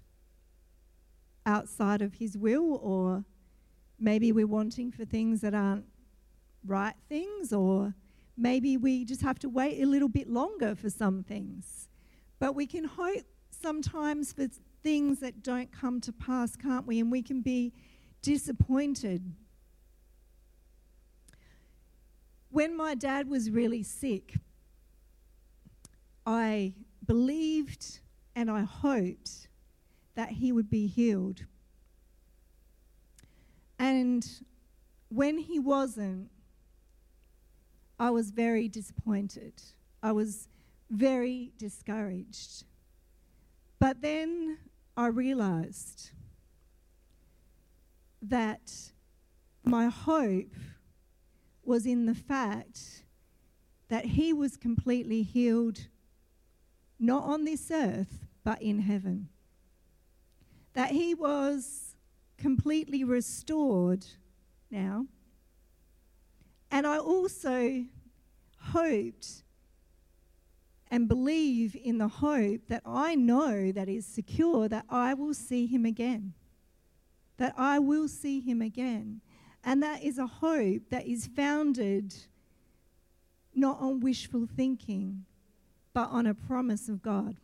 outside 1.46 2.02
of 2.02 2.14
His 2.14 2.36
will, 2.36 2.78
or 2.82 3.24
maybe 3.98 4.32
we're 4.32 4.46
wanting 4.46 4.92
for 4.92 5.04
things 5.04 5.40
that 5.40 5.54
aren't 5.54 5.84
right 6.64 6.94
things, 7.08 7.52
or 7.52 7.94
Maybe 8.36 8.76
we 8.76 9.04
just 9.04 9.22
have 9.22 9.38
to 9.40 9.48
wait 9.48 9.82
a 9.82 9.86
little 9.86 10.08
bit 10.08 10.28
longer 10.28 10.74
for 10.74 10.88
some 10.88 11.22
things. 11.22 11.88
But 12.38 12.54
we 12.54 12.66
can 12.66 12.84
hope 12.84 13.24
sometimes 13.50 14.32
for 14.32 14.48
things 14.82 15.20
that 15.20 15.42
don't 15.42 15.70
come 15.70 16.00
to 16.00 16.12
pass, 16.12 16.56
can't 16.56 16.86
we? 16.86 16.98
And 16.98 17.12
we 17.12 17.22
can 17.22 17.40
be 17.40 17.72
disappointed. 18.22 19.34
When 22.50 22.76
my 22.76 22.94
dad 22.94 23.28
was 23.28 23.50
really 23.50 23.82
sick, 23.82 24.34
I 26.26 26.74
believed 27.06 28.00
and 28.34 28.50
I 28.50 28.62
hoped 28.62 29.48
that 30.14 30.30
he 30.30 30.52
would 30.52 30.70
be 30.70 30.86
healed. 30.86 31.44
And 33.78 34.26
when 35.08 35.38
he 35.38 35.58
wasn't, 35.58 36.30
I 37.98 38.10
was 38.10 38.30
very 38.30 38.68
disappointed. 38.68 39.54
I 40.02 40.12
was 40.12 40.48
very 40.90 41.52
discouraged. 41.58 42.64
But 43.78 44.00
then 44.02 44.58
I 44.96 45.06
realized 45.06 46.10
that 48.20 48.92
my 49.64 49.86
hope 49.86 50.54
was 51.64 51.86
in 51.86 52.06
the 52.06 52.14
fact 52.14 53.04
that 53.88 54.04
he 54.04 54.32
was 54.32 54.56
completely 54.56 55.22
healed, 55.22 55.88
not 56.98 57.24
on 57.24 57.44
this 57.44 57.70
earth, 57.70 58.24
but 58.44 58.60
in 58.62 58.80
heaven. 58.80 59.28
That 60.74 60.90
he 60.90 61.14
was 61.14 61.96
completely 62.38 63.04
restored 63.04 64.04
now 64.70 65.06
and 66.72 66.86
I 66.86 66.96
also 66.96 67.84
hoped 68.58 69.44
and 70.90 71.06
believe 71.06 71.76
in 71.76 71.98
the 71.98 72.08
hope 72.08 72.62
that 72.68 72.82
I 72.86 73.14
know 73.14 73.70
that 73.72 73.90
is 73.90 74.06
secure 74.06 74.68
that 74.68 74.86
I 74.88 75.12
will 75.12 75.34
see 75.34 75.66
him 75.66 75.84
again. 75.84 76.32
That 77.36 77.54
I 77.58 77.78
will 77.78 78.08
see 78.08 78.40
him 78.40 78.62
again. 78.62 79.20
And 79.62 79.82
that 79.82 80.02
is 80.02 80.16
a 80.18 80.26
hope 80.26 80.88
that 80.88 81.06
is 81.06 81.26
founded 81.26 82.14
not 83.54 83.78
on 83.78 84.00
wishful 84.00 84.46
thinking, 84.56 85.26
but 85.92 86.08
on 86.08 86.26
a 86.26 86.34
promise 86.34 86.88
of 86.88 87.02
God. 87.02 87.36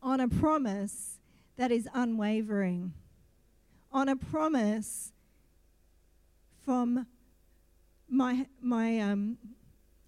On 0.00 0.20
a 0.20 0.28
promise 0.28 1.15
that 1.56 1.70
is 1.72 1.88
unwavering. 1.94 2.92
On 3.92 4.08
a 4.08 4.16
promise 4.16 5.12
from 6.64 7.06
my, 8.08 8.46
my 8.60 9.00
um, 9.00 9.38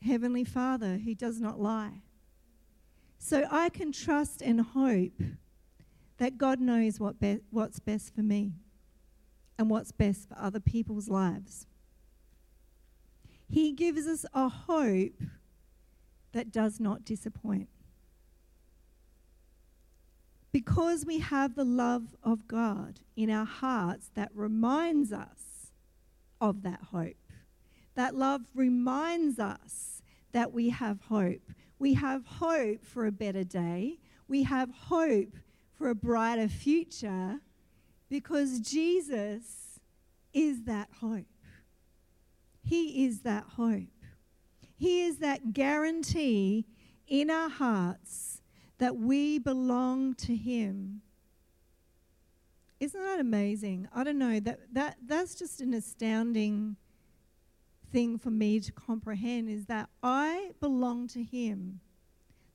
Heavenly 0.03 0.45
Father 0.45 0.99
who 0.99 1.15
does 1.15 1.41
not 1.41 1.61
lie. 1.61 2.03
So 3.19 3.47
I 3.51 3.69
can 3.69 3.93
trust 3.93 4.43
and 4.43 4.61
hope 4.61 5.21
that 6.19 6.39
God 6.39 6.61
knows 6.61 7.01
what 7.01 7.21
be- 7.21 7.41
what's 7.51 7.79
best 7.79 8.15
for 8.15 8.23
me 8.23 8.53
and 9.59 9.71
what's 9.71 9.93
best 9.93 10.29
for 10.29 10.39
other 10.39 10.61
people's 10.61 11.09
lives. 11.09 11.67
He 13.49 13.73
gives 13.73 14.07
us 14.07 14.25
a 14.35 14.49
hope 14.49 15.21
that 16.33 16.53
does 16.53 16.79
not 16.79 17.05
disappoint. 17.05 17.69
Because 20.59 21.07
we 21.07 21.21
have 21.21 21.55
the 21.55 21.65
love 21.65 22.17
of 22.25 22.49
God 22.49 22.99
in 23.15 23.31
our 23.31 23.45
hearts 23.45 24.11
that 24.17 24.33
reminds 24.35 25.13
us 25.13 25.71
of 26.41 26.63
that 26.63 26.81
hope. 26.91 27.15
That 27.95 28.17
love 28.17 28.41
reminds 28.57 29.39
us 29.39 30.03
that 30.33 30.53
we 30.53 30.71
have 30.71 31.01
hope. 31.03 31.53
We 31.79 31.95
have 31.95 32.27
hope 32.27 32.85
for 32.85 33.07
a 33.07 33.13
better 33.13 33.45
day. 33.45 34.01
We 34.27 34.43
have 34.43 34.69
hope 34.75 35.37
for 35.77 35.91
a 35.91 35.95
brighter 35.95 36.49
future 36.49 37.39
because 38.09 38.59
Jesus 38.59 39.79
is 40.33 40.65
that 40.65 40.89
hope. 41.01 41.37
He 42.65 43.07
is 43.07 43.21
that 43.21 43.45
hope. 43.55 44.03
He 44.75 45.03
is 45.03 45.19
that 45.19 45.53
guarantee 45.53 46.67
in 47.07 47.31
our 47.31 47.49
hearts 47.49 48.38
that 48.79 48.97
we 48.97 49.39
belong 49.39 50.15
to 50.15 50.35
Him. 50.35 51.03
Isn't 52.81 53.03
that 53.03 53.21
amazing? 53.21 53.89
I 53.95 54.05
don't 54.05 54.19
know 54.19 54.39
that 54.41 54.61
that 54.73 54.97
that's 55.05 55.35
just 55.35 55.61
an 55.61 55.75
astounding 55.75 56.77
thing 57.93 58.19
for 58.19 58.31
me 58.31 58.61
to 58.61 58.73
comprehend 58.73 59.49
is 59.49 59.67
that 59.67 59.89
I 60.03 60.53
belong 60.61 61.09
to 61.09 61.23
Him. 61.23 61.81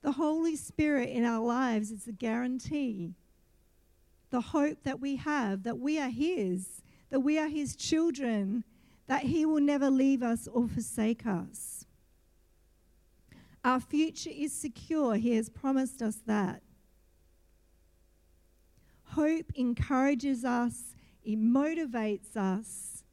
The 0.01 0.13
Holy 0.13 0.55
Spirit 0.55 1.09
in 1.09 1.25
our 1.25 1.43
lives 1.43 1.91
is 1.91 2.05
the 2.05 2.11
guarantee. 2.11 3.15
The 4.29 4.41
hope 4.41 4.83
that 4.83 4.99
we 4.99 5.17
have, 5.17 5.63
that 5.63 5.79
we 5.79 5.99
are 5.99 6.09
His, 6.09 6.81
that 7.09 7.21
we 7.21 7.37
are 7.37 7.47
His 7.47 7.75
children, 7.75 8.63
that 9.07 9.23
He 9.23 9.45
will 9.45 9.61
never 9.61 9.89
leave 9.89 10.23
us 10.23 10.47
or 10.47 10.67
forsake 10.67 11.25
us. 11.25 11.85
Our 13.63 13.79
future 13.79 14.31
is 14.31 14.53
secure. 14.53 15.15
He 15.15 15.35
has 15.35 15.49
promised 15.49 16.01
us 16.01 16.17
that. 16.25 16.61
Hope 19.05 19.51
encourages 19.55 20.43
us, 20.43 20.95
it 21.23 21.39
motivates 21.39 22.35
us 22.35 23.03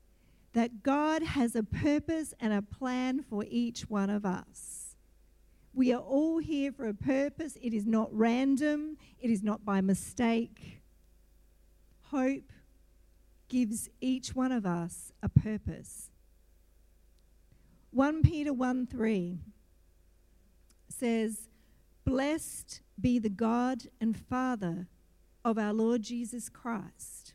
that 0.52 0.82
God 0.82 1.22
has 1.22 1.54
a 1.54 1.62
purpose 1.62 2.34
and 2.40 2.52
a 2.52 2.62
plan 2.62 3.22
for 3.22 3.44
each 3.48 3.82
one 3.82 4.10
of 4.10 4.24
us. 4.24 4.96
We 5.72 5.92
are 5.92 6.00
all 6.00 6.38
here 6.38 6.72
for 6.72 6.88
a 6.88 6.94
purpose. 6.94 7.56
It 7.62 7.72
is 7.72 7.86
not 7.86 8.08
random, 8.12 8.96
it 9.20 9.30
is 9.30 9.42
not 9.42 9.64
by 9.64 9.80
mistake. 9.80 10.80
Hope 12.06 12.50
gives 13.48 13.88
each 14.00 14.34
one 14.34 14.50
of 14.50 14.66
us 14.66 15.12
a 15.22 15.28
purpose. 15.28 16.10
1 17.92 18.22
Peter 18.22 18.52
1 18.52 18.86
3 18.86 19.38
says, 21.00 21.48
Blessed 22.04 22.82
be 23.00 23.18
the 23.18 23.28
God 23.28 23.82
and 24.00 24.16
Father 24.16 24.86
of 25.44 25.58
our 25.58 25.72
Lord 25.72 26.02
Jesus 26.02 26.48
Christ 26.48 27.34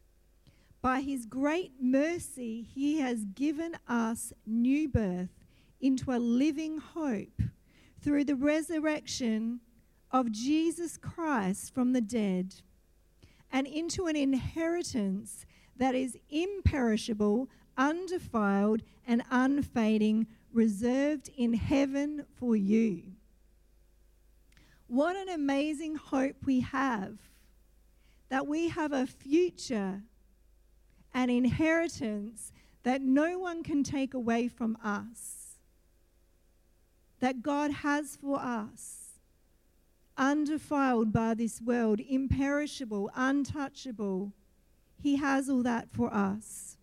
by 0.86 1.01
his 1.01 1.25
great 1.25 1.71
mercy, 1.82 2.62
he 2.62 2.99
has 2.99 3.25
given 3.34 3.75
us 3.88 4.32
new 4.45 4.88
birth 4.88 5.32
into 5.82 6.12
a 6.12 6.21
living 6.21 6.78
hope 6.78 7.41
through 7.99 8.23
the 8.23 8.36
resurrection 8.36 9.62
of 10.12 10.32
Jesus 10.32 10.95
Christ 10.95 11.73
from 11.73 11.93
the 11.93 12.01
dead 12.01 12.54
and 13.51 13.65
into 13.65 14.06
an 14.06 14.15
inheritance 14.15 15.47
that 15.75 15.95
is 15.95 16.15
imperishable, 16.30 17.49
undefiled, 17.75 18.84
and 19.08 19.23
unfading, 19.32 20.28
reserved 20.54 21.32
in 21.36 21.56
heaven 21.56 22.28
for 22.36 22.56
you. 22.56 23.01
What 24.88 25.15
an 25.15 25.30
amazing 25.30 25.95
hope 25.95 26.38
we 26.45 26.62
have 26.62 27.17
that 28.30 28.48
we 28.48 28.69
have 28.69 28.91
a 28.91 29.06
future, 29.06 30.02
an 31.13 31.30
inheritance 31.30 32.52
that 32.84 33.02
no 33.02 33.38
one 33.39 33.63
can 33.63 33.84
take 33.84 34.13
away 34.13 34.48
from 34.48 34.78
us, 34.84 35.58
that 37.19 37.41
God 37.41 37.71
has 37.71 38.15
for 38.15 38.39
us 38.39 39.06
undefiled 40.17 41.12
by 41.12 41.34
this 41.34 41.62
world, 41.62 42.00
imperishable, 42.00 43.12
untouchable. 43.15 44.34
He 45.02 45.17
has 45.17 45.50
all 45.50 45.63
that 45.63 45.89
for 45.91 46.13
us. 46.13 46.78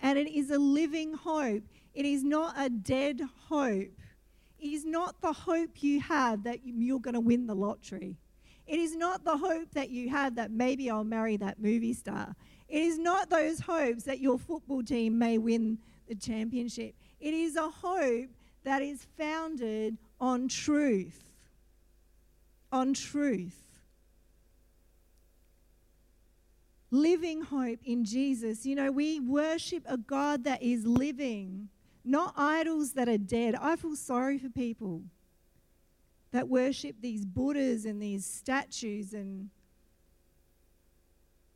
And 0.00 0.18
it 0.18 0.28
is 0.28 0.50
a 0.50 0.58
living 0.58 1.14
hope. 1.14 1.64
It 1.94 2.04
is 2.04 2.22
not 2.22 2.54
a 2.58 2.68
dead 2.68 3.22
hope. 3.48 3.98
Is 4.74 4.84
not 4.84 5.20
the 5.20 5.32
hope 5.32 5.82
you 5.82 6.00
have 6.00 6.44
that 6.44 6.60
you're 6.64 7.00
going 7.00 7.14
to 7.14 7.20
win 7.20 7.46
the 7.46 7.54
lottery. 7.54 8.16
It 8.66 8.78
is 8.78 8.96
not 8.96 9.24
the 9.24 9.36
hope 9.36 9.70
that 9.72 9.90
you 9.90 10.08
have 10.10 10.34
that 10.36 10.50
maybe 10.50 10.90
I'll 10.90 11.04
marry 11.04 11.36
that 11.36 11.60
movie 11.60 11.94
star. 11.94 12.34
It 12.68 12.82
is 12.82 12.98
not 12.98 13.30
those 13.30 13.60
hopes 13.60 14.04
that 14.04 14.18
your 14.18 14.38
football 14.38 14.82
team 14.82 15.18
may 15.18 15.38
win 15.38 15.78
the 16.08 16.16
championship. 16.16 16.94
It 17.20 17.32
is 17.32 17.56
a 17.56 17.70
hope 17.70 18.30
that 18.64 18.82
is 18.82 19.06
founded 19.16 19.98
on 20.20 20.48
truth 20.48 21.26
on 22.72 22.94
truth. 22.94 23.62
Living 26.90 27.42
hope 27.42 27.80
in 27.84 28.04
Jesus. 28.04 28.64
You 28.64 28.76
know, 28.76 28.90
we 28.90 29.20
worship 29.20 29.82
a 29.86 29.96
God 29.96 30.44
that 30.44 30.62
is 30.62 30.86
living, 30.86 31.68
not 32.06 32.34
idols 32.36 32.92
that 32.92 33.08
are 33.08 33.18
dead. 33.18 33.54
I 33.60 33.76
feel 33.76 33.96
sorry 33.96 34.38
for 34.38 34.48
people 34.48 35.02
that 36.32 36.48
worship 36.48 36.96
these 37.00 37.24
Buddhas 37.24 37.84
and 37.84 38.00
these 38.00 38.24
statues 38.24 39.12
and, 39.12 39.50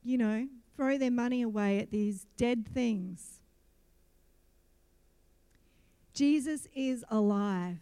you 0.02 0.18
know, 0.18 0.48
throw 0.76 0.98
their 0.98 1.10
money 1.10 1.42
away 1.42 1.78
at 1.78 1.90
these 1.90 2.26
dead 2.36 2.66
things. 2.66 3.40
Jesus 6.12 6.66
is 6.74 7.04
alive. 7.10 7.78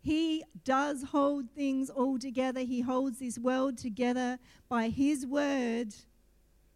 He 0.00 0.42
does 0.64 1.04
hold 1.04 1.50
things 1.50 1.90
all 1.90 2.18
together. 2.18 2.60
He 2.60 2.80
holds 2.80 3.18
this 3.18 3.38
world 3.38 3.78
together 3.78 4.38
by 4.68 4.88
His 4.88 5.26
word. 5.26 5.94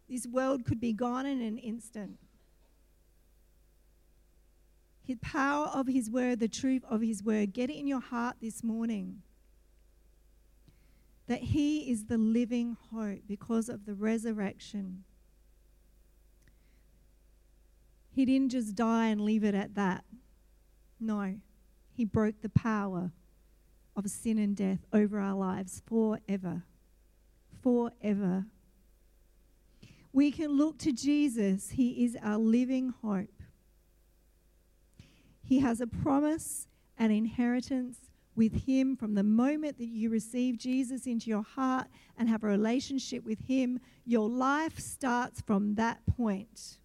This 0.09 0.25
world 0.25 0.65
could 0.65 0.79
be 0.79 0.93
gone 0.93 1.25
in 1.25 1.41
an 1.41 1.57
instant. 1.57 2.17
The 5.07 5.15
power 5.15 5.67
of 5.67 5.87
His 5.87 6.09
word, 6.09 6.39
the 6.39 6.49
truth 6.49 6.83
of 6.89 7.01
His 7.01 7.23
word, 7.23 7.53
get 7.53 7.69
it 7.69 7.77
in 7.77 7.87
your 7.87 8.01
heart 8.01 8.35
this 8.41 8.61
morning. 8.61 9.21
That 11.27 11.39
He 11.39 11.89
is 11.89 12.05
the 12.05 12.17
living 12.17 12.75
hope 12.91 13.21
because 13.25 13.69
of 13.69 13.85
the 13.85 13.95
resurrection. 13.95 15.05
He 18.11 18.25
didn't 18.25 18.49
just 18.49 18.75
die 18.75 19.07
and 19.07 19.21
leave 19.21 19.45
it 19.45 19.55
at 19.55 19.75
that. 19.75 20.03
No. 20.99 21.35
He 21.89 22.03
broke 22.03 22.41
the 22.41 22.49
power 22.49 23.11
of 23.95 24.09
sin 24.09 24.37
and 24.37 24.55
death 24.55 24.85
over 24.91 25.19
our 25.19 25.35
lives 25.35 25.81
forever. 25.85 26.63
Forever. 27.61 28.45
We 30.11 30.31
can 30.31 30.57
look 30.57 30.77
to 30.79 30.91
Jesus. 30.91 31.71
He 31.71 32.03
is 32.03 32.17
our 32.21 32.37
living 32.37 32.93
hope. 33.01 33.36
He 35.47 35.59
has 35.59 35.79
a 35.79 35.87
promise 35.87 36.67
and 36.97 37.13
inheritance 37.13 37.97
with 38.35 38.65
Him 38.65 38.97
from 38.97 39.13
the 39.13 39.23
moment 39.23 39.77
that 39.77 39.87
you 39.87 40.09
receive 40.09 40.57
Jesus 40.57 41.07
into 41.07 41.29
your 41.29 41.41
heart 41.41 41.87
and 42.17 42.27
have 42.27 42.43
a 42.43 42.47
relationship 42.47 43.23
with 43.23 43.39
Him. 43.47 43.79
Your 44.05 44.27
life 44.27 44.77
starts 44.77 45.39
from 45.39 45.75
that 45.75 46.05
point. 46.05 46.79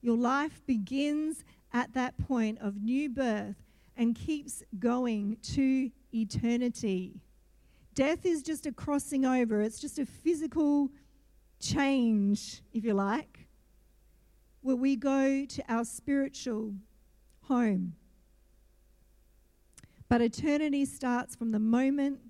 Your 0.00 0.16
life 0.16 0.62
begins 0.66 1.44
at 1.70 1.92
that 1.92 2.16
point 2.16 2.58
of 2.60 2.82
new 2.82 3.10
birth 3.10 3.62
and 3.94 4.14
keeps 4.14 4.62
going 4.78 5.36
to 5.42 5.90
eternity. 6.14 7.20
Death 7.94 8.24
is 8.24 8.42
just 8.42 8.64
a 8.64 8.72
crossing 8.72 9.26
over, 9.26 9.60
it's 9.60 9.78
just 9.78 9.98
a 9.98 10.06
physical 10.06 10.88
change, 11.60 12.62
if 12.72 12.84
you 12.86 12.94
like, 12.94 13.46
where 14.62 14.76
we 14.76 14.96
go 14.96 15.44
to 15.44 15.62
our 15.68 15.84
spiritual 15.84 16.72
home. 17.48 17.94
But 20.08 20.20
eternity 20.20 20.84
starts 20.84 21.34
from 21.34 21.52
the 21.52 21.58
moment 21.58 22.20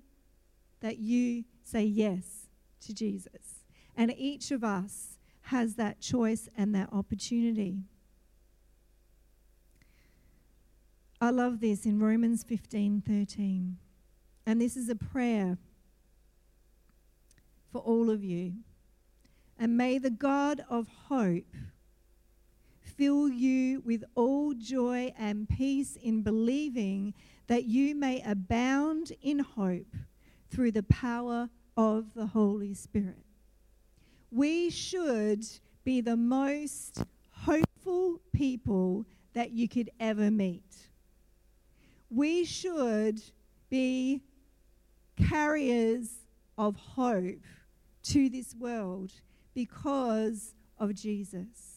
that 0.81 0.97
you 0.97 1.43
say 1.63 1.83
yes 1.83 2.47
to 2.81 2.93
Jesus. 2.93 3.63
And 3.95 4.13
each 4.17 4.51
of 4.51 4.63
us 4.63 5.17
has 5.43 5.75
that 5.75 5.99
choice 5.99 6.49
and 6.57 6.73
that 6.75 6.89
opportunity. 6.91 7.83
I 11.21 11.29
love 11.29 11.59
this 11.59 11.85
in 11.85 11.99
Romans 11.99 12.43
15 12.43 13.01
13. 13.01 13.77
And 14.45 14.61
this 14.61 14.77
is 14.77 14.89
a 14.89 14.95
prayer 14.95 15.57
for 17.71 17.79
all 17.79 18.09
of 18.09 18.23
you. 18.23 18.53
And 19.57 19.77
may 19.77 19.97
the 19.97 20.09
God 20.09 20.63
of 20.69 20.87
hope 21.07 21.55
fill 22.97 23.29
you 23.29 23.81
with 23.81 24.03
all 24.15 24.53
joy 24.53 25.13
and 25.17 25.47
peace 25.49 25.97
in 26.01 26.21
believing 26.21 27.13
that 27.47 27.65
you 27.65 27.95
may 27.95 28.21
abound 28.21 29.11
in 29.21 29.39
hope 29.39 29.95
through 30.49 30.71
the 30.71 30.83
power 30.83 31.49
of 31.77 32.13
the 32.13 32.27
Holy 32.27 32.73
Spirit. 32.73 33.25
We 34.31 34.69
should 34.69 35.45
be 35.83 36.01
the 36.01 36.17
most 36.17 37.03
hopeful 37.31 38.19
people 38.33 39.05
that 39.33 39.51
you 39.51 39.67
could 39.67 39.89
ever 39.99 40.31
meet 40.31 40.63
we 42.09 42.45
should 42.45 43.21
be 43.69 44.21
carriers 45.17 46.09
of 46.57 46.75
hope 46.75 47.43
to 48.03 48.29
this 48.29 48.55
world 48.55 49.11
because 49.53 50.53
of 50.77 50.93
Jesus. 50.93 51.74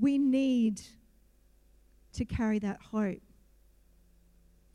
We 0.00 0.18
need 0.18 0.80
to 2.14 2.24
carry 2.24 2.58
that 2.60 2.80
hope. 2.90 3.22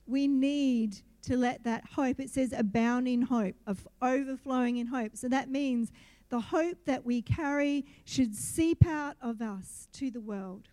We 0.05 0.27
need 0.27 0.97
to 1.23 1.35
let 1.35 1.63
that 1.63 1.83
hope, 1.95 2.19
it 2.19 2.29
says 2.29 2.53
abounding 2.55 3.23
hope, 3.23 3.55
of 3.65 3.87
overflowing 4.01 4.77
in 4.77 4.87
hope. 4.87 5.17
So 5.17 5.27
that 5.29 5.49
means 5.49 5.91
the 6.29 6.39
hope 6.39 6.77
that 6.85 7.03
we 7.03 7.21
carry 7.21 7.85
should 8.05 8.35
seep 8.35 8.85
out 8.85 9.15
of 9.21 9.41
us 9.41 9.87
to 9.93 10.11
the 10.11 10.21
world 10.21 10.69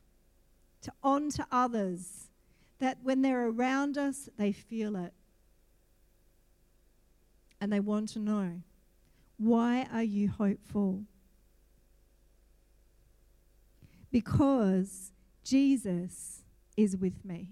to 0.83 0.93
on 1.03 1.31
to 1.31 1.47
others, 1.51 2.29
that 2.79 2.99
when 3.03 3.23
they're 3.23 3.49
around 3.49 3.97
us, 3.97 4.29
they 4.37 4.53
feel 4.53 4.97
it. 4.97 5.15
And 7.61 7.73
they 7.73 7.81
want 7.81 8.09
to 8.11 8.19
know, 8.19 8.61
why 9.39 9.87
are 9.93 10.03
you 10.03 10.29
hopeful? 10.29 11.05
Because 14.13 15.11
Jesus 15.43 16.43
is 16.77 16.97
with 16.97 17.25
me. 17.25 17.49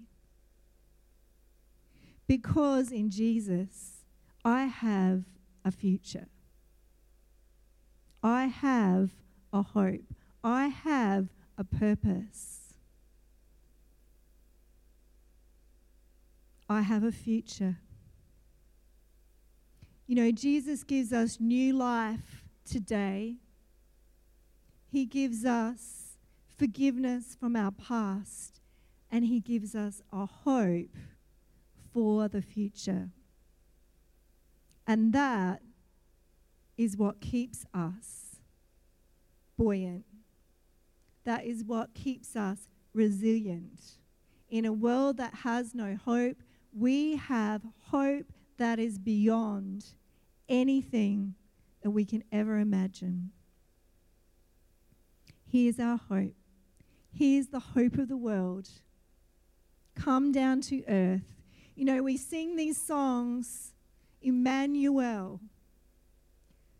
Because 2.27 2.91
in 2.91 3.09
Jesus, 3.09 4.05
I 4.45 4.63
have 4.65 5.23
a 5.65 5.71
future. 5.71 6.27
I 8.23 8.45
have 8.45 9.09
a 9.51 9.63
hope. 9.63 10.13
I 10.43 10.67
have 10.67 11.27
a 11.57 11.63
purpose. 11.63 12.75
I 16.69 16.81
have 16.81 17.03
a 17.03 17.11
future. 17.11 17.77
You 20.07 20.15
know, 20.15 20.31
Jesus 20.31 20.83
gives 20.83 21.11
us 21.11 21.39
new 21.39 21.73
life 21.73 22.45
today. 22.65 23.35
He 24.89 25.05
gives 25.05 25.43
us 25.45 26.00
forgiveness 26.61 27.35
from 27.39 27.55
our 27.55 27.71
past, 27.71 28.61
and 29.09 29.25
He 29.25 29.39
gives 29.39 29.73
us 29.73 29.99
a 30.13 30.27
hope 30.27 30.95
for 31.91 32.27
the 32.27 32.43
future. 32.43 33.09
And 34.85 35.11
that 35.11 35.63
is 36.77 36.95
what 36.95 37.19
keeps 37.19 37.65
us 37.73 38.35
buoyant. 39.57 40.05
That 41.23 41.45
is 41.45 41.63
what 41.63 41.95
keeps 41.95 42.35
us 42.35 42.69
resilient 42.93 43.97
in 44.47 44.63
a 44.63 44.71
world 44.71 45.17
that 45.17 45.33
has 45.33 45.73
no 45.73 45.95
hope, 45.95 46.37
we 46.77 47.15
have 47.15 47.63
hope 47.87 48.31
that 48.57 48.77
is 48.77 48.99
beyond 48.99 49.85
anything 50.47 51.33
that 51.81 51.89
we 51.89 52.05
can 52.05 52.23
ever 52.31 52.59
imagine. 52.59 53.31
He 55.47 55.67
is 55.67 55.79
our 55.79 55.97
hope. 55.97 56.35
He 57.11 57.37
is 57.37 57.49
the 57.49 57.59
hope 57.59 57.97
of 57.97 58.07
the 58.07 58.17
world. 58.17 58.69
Come 59.95 60.31
down 60.31 60.61
to 60.61 60.83
earth. 60.87 61.43
You 61.75 61.85
know, 61.85 62.03
we 62.03 62.17
sing 62.17 62.55
these 62.55 62.81
songs, 62.81 63.73
Emmanuel, 64.21 65.39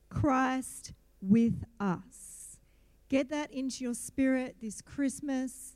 Christ 0.10 0.94
with 1.22 1.64
us. 1.80 2.58
Get 3.10 3.30
that 3.30 3.52
into 3.52 3.84
your 3.84 3.94
spirit 3.94 4.56
this 4.62 4.82
Christmas. 4.82 5.76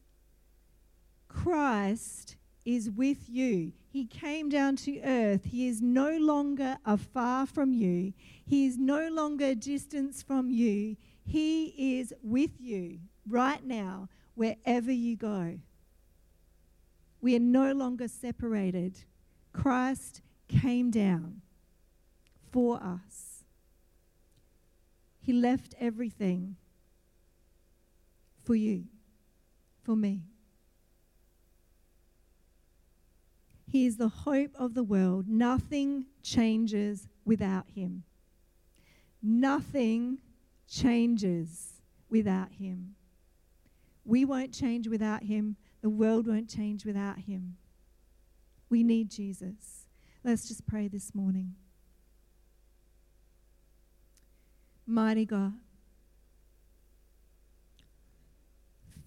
Christ 1.27 2.37
is 2.65 2.89
with 2.89 3.29
you. 3.29 3.73
He 3.89 4.05
came 4.05 4.49
down 4.49 4.75
to 4.77 4.99
earth. 5.01 5.45
He 5.45 5.67
is 5.67 5.81
no 5.81 6.17
longer 6.17 6.77
afar 6.85 7.45
from 7.45 7.73
you. 7.73 8.13
He 8.45 8.65
is 8.65 8.77
no 8.77 9.07
longer 9.09 9.53
distance 9.53 10.23
from 10.23 10.49
you. 10.49 10.97
He 11.23 11.99
is 11.99 12.13
with 12.23 12.51
you 12.59 12.99
right 13.27 13.63
now, 13.63 14.09
wherever 14.35 14.91
you 14.91 15.15
go. 15.15 15.59
We 17.21 17.35
are 17.35 17.39
no 17.39 17.71
longer 17.71 18.07
separated. 18.07 19.03
Christ 19.51 20.21
came 20.47 20.91
down 20.91 21.41
for 22.51 22.81
us. 22.81 23.43
He 25.21 25.33
left 25.33 25.73
everything 25.79 26.55
for 28.43 28.53
you, 28.53 28.83
for 29.81 29.95
me. 29.95 30.21
He 33.67 33.85
is 33.85 33.97
the 33.97 34.07
hope 34.07 34.51
of 34.55 34.73
the 34.73 34.83
world. 34.83 35.27
Nothing 35.27 36.05
changes 36.21 37.07
without 37.25 37.65
him. 37.73 38.03
Nothing 39.21 40.19
changes 40.67 41.81
without 42.09 42.53
him. 42.53 42.94
We 44.05 44.23
won't 44.23 44.53
change 44.53 44.87
without 44.87 45.23
him. 45.23 45.57
The 45.81 45.89
world 45.89 46.27
won't 46.27 46.49
change 46.49 46.85
without 46.85 47.19
him. 47.19 47.57
We 48.69 48.83
need 48.83 49.09
Jesus. 49.09 49.87
Let's 50.23 50.47
just 50.47 50.65
pray 50.65 50.87
this 50.87 51.13
morning. 51.13 51.55
Mighty 54.87 55.25
God, 55.25 55.53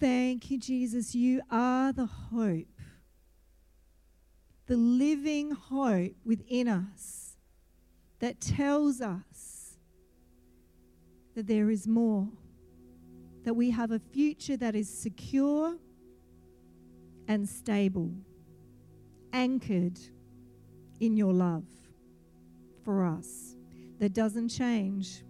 thank 0.01 0.51
you, 0.51 0.59
Jesus. 0.59 1.15
You 1.15 1.41
are 1.51 1.93
the 1.93 2.07
hope, 2.07 2.67
the 4.67 4.77
living 4.77 5.53
hope 5.53 6.15
within 6.25 6.67
us 6.67 7.37
that 8.19 8.41
tells 8.41 9.01
us 9.01 9.77
that 11.37 11.47
there 11.47 11.71
is 11.71 11.87
more, 11.87 12.29
that 13.49 13.55
we 13.55 13.71
have 13.71 13.93
a 13.93 13.99
future 13.99 14.59
that 14.59 14.75
is 14.75 14.87
secure 14.91 15.75
and 17.29 17.49
stable, 17.49 18.13
anchored 19.33 19.99
in 21.01 21.17
your 21.17 21.33
love 21.33 21.65
for 22.85 23.07
us, 23.07 23.57
that 24.01 24.13
doesn't 24.13 24.51
change. 24.51 25.25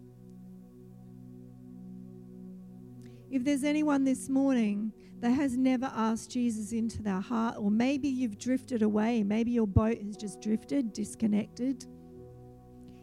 If 3.30 3.44
there's 3.44 3.62
anyone 3.62 4.02
this 4.02 4.28
morning 4.28 4.92
that 5.20 5.30
has 5.30 5.56
never 5.56 5.88
asked 5.94 6.32
Jesus 6.32 6.72
into 6.72 7.04
their 7.04 7.20
heart, 7.20 7.54
or 7.56 7.70
maybe 7.70 8.08
you've 8.08 8.36
drifted 8.36 8.82
away, 8.82 9.22
maybe 9.22 9.52
your 9.52 9.68
boat 9.68 10.02
has 10.02 10.16
just 10.16 10.40
drifted, 10.40 10.92
disconnected 10.92 11.86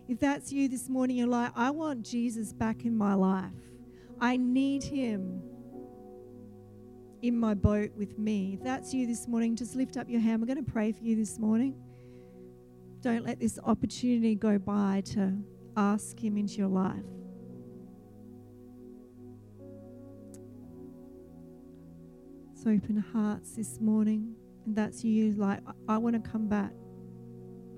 if 0.08 0.19
that's 0.19 0.51
you 0.51 0.67
this 0.67 0.88
morning, 0.88 1.17
you're 1.17 1.28
like, 1.28 1.51
I 1.56 1.71
want 1.71 2.06
Jesus 2.06 2.54
back 2.54 2.86
in 2.86 2.95
my 2.95 3.15
life. 3.15 3.51
I 4.19 4.38
need 4.38 4.84
him 4.84 5.41
in 7.21 7.38
my 7.38 7.54
boat 7.54 7.91
with 7.95 8.17
me. 8.17 8.54
If 8.54 8.63
that's 8.63 8.93
you 8.93 9.08
this 9.08 9.28
morning, 9.28 9.56
just 9.56 9.75
lift 9.75 9.97
up 9.97 10.10
your 10.10 10.21
hand. 10.21 10.41
We're 10.41 10.54
going 10.54 10.63
to 10.63 10.71
pray 10.71 10.91
for 10.91 11.04
you 11.04 11.15
this 11.15 11.39
morning. 11.39 11.75
Don't 13.01 13.25
let 13.25 13.39
this 13.39 13.60
opportunity 13.63 14.36
go 14.36 14.58
by 14.58 15.01
to 15.13 15.34
ask 15.75 16.23
him 16.23 16.38
into 16.38 16.56
your 16.56 16.67
life. 16.67 17.04
So 22.54 22.69
open 22.69 23.04
hearts 23.13 23.51
this 23.51 23.80
morning. 23.80 24.36
And 24.65 24.75
that's 24.75 25.04
you, 25.04 25.34
like, 25.34 25.60
I, 25.67 25.95
I 25.95 25.97
want 25.97 26.23
to 26.23 26.30
come 26.30 26.47
back 26.47 26.71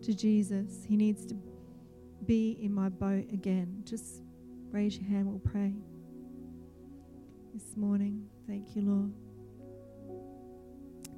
to 0.03 0.13
Jesus. 0.13 0.85
He 0.87 0.95
needs 0.95 1.25
to 1.25 1.35
be 2.25 2.57
in 2.61 2.73
my 2.73 2.89
boat 2.89 3.25
again. 3.33 3.81
Just 3.83 4.23
raise 4.71 4.97
your 4.97 5.09
hand, 5.09 5.27
we'll 5.27 5.39
pray. 5.39 5.73
This 7.57 7.75
morning, 7.75 8.23
thank 8.47 8.75
you, 8.75 8.83
Lord. 8.83 9.11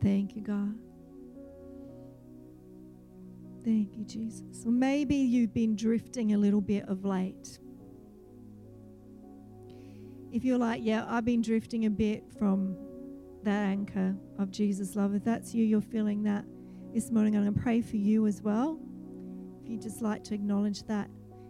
Thank 0.02 0.38
you, 0.38 0.42
God. 0.42 0.74
Thank 3.66 3.98
you, 3.98 4.06
Jesus. 4.06 4.66
Or 4.66 4.72
maybe 4.72 5.18
you've 5.18 5.54
been 5.54 5.76
drifting 5.76 6.34
a 6.34 6.38
little 6.38 6.62
bit 6.62 6.88
of 6.88 7.04
late. 7.04 7.60
If 10.32 10.46
you're 10.46 10.58
like, 10.58 10.80
yeah, 10.82 11.06
I've 11.10 11.26
been 11.26 11.42
drifting 11.42 11.88
a 11.88 11.90
bit 11.90 12.24
from 12.38 12.78
that 13.44 13.66
anchor 13.66 14.16
of 14.38 14.50
Jesus' 14.50 14.96
love, 14.96 15.14
if 15.14 15.26
that's 15.26 15.54
you, 15.54 15.66
you're 15.66 15.82
feeling 15.82 16.24
that 16.24 16.46
this 16.94 17.12
morning, 17.12 17.36
I'm 17.36 17.44
going 17.44 17.54
to 17.54 17.60
pray 17.60 17.82
for 17.82 17.98
you 17.98 18.28
as 18.28 18.42
well 18.42 18.80
If 19.62 19.70
you'd 19.70 19.82
just 19.82 20.02
like 20.02 20.24
to 20.26 20.36
acknowledge 20.36 20.84
that 20.84 21.10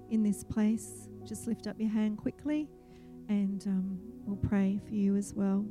in 0.10 0.24
this 0.24 0.44
place, 0.44 1.08
just 1.28 1.46
lift 1.46 1.68
up 1.68 1.80
your 1.80 1.92
hand 1.92 2.18
quickly 2.18 2.68
and 3.28 3.64
um, 3.68 4.00
we'll 4.30 4.50
pray 4.50 4.80
for 4.88 4.94
you 4.94 5.16
as 5.16 5.34
well. 5.34 5.66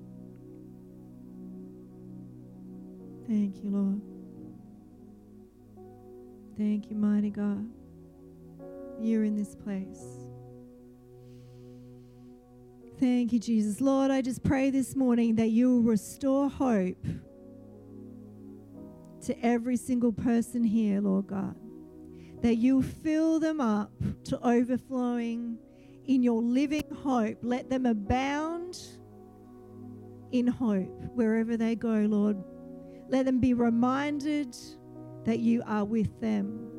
Thank 3.26 3.62
you, 3.62 3.70
Lord. 3.70 4.00
Thank 6.56 6.90
you, 6.90 6.96
mighty 6.96 7.30
God. 7.30 7.66
You're 9.00 9.24
in 9.24 9.36
this 9.36 9.54
place. 9.54 10.02
Thank 12.98 13.32
you, 13.32 13.38
Jesus. 13.38 13.80
Lord, 13.80 14.10
I 14.10 14.22
just 14.22 14.42
pray 14.42 14.70
this 14.70 14.96
morning 14.96 15.36
that 15.36 15.48
you 15.48 15.76
will 15.76 15.82
restore 15.82 16.48
hope 16.48 17.06
to 19.22 19.44
every 19.44 19.76
single 19.76 20.12
person 20.12 20.64
here, 20.64 21.00
Lord 21.00 21.28
God 21.28 21.54
that 22.42 22.56
you 22.56 22.82
fill 22.82 23.40
them 23.40 23.60
up 23.60 23.90
to 24.24 24.40
overflowing 24.46 25.58
in 26.08 26.22
your 26.22 26.42
living 26.42 26.90
hope. 27.02 27.38
Let 27.42 27.70
them 27.70 27.86
abound 27.86 28.78
in 30.32 30.46
hope 30.46 31.04
wherever 31.14 31.56
they 31.56 31.76
go, 31.76 31.92
Lord. 31.92 32.42
Let 33.08 33.26
them 33.26 33.38
be 33.38 33.54
reminded 33.54 34.56
that 35.24 35.38
you 35.38 35.62
are 35.66 35.84
with 35.84 36.20
them 36.20 36.70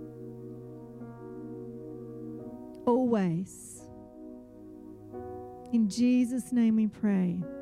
always. 2.85 3.83
In 5.71 5.87
Jesus' 5.87 6.51
name 6.51 6.75
we 6.75 6.87
pray. 6.87 7.39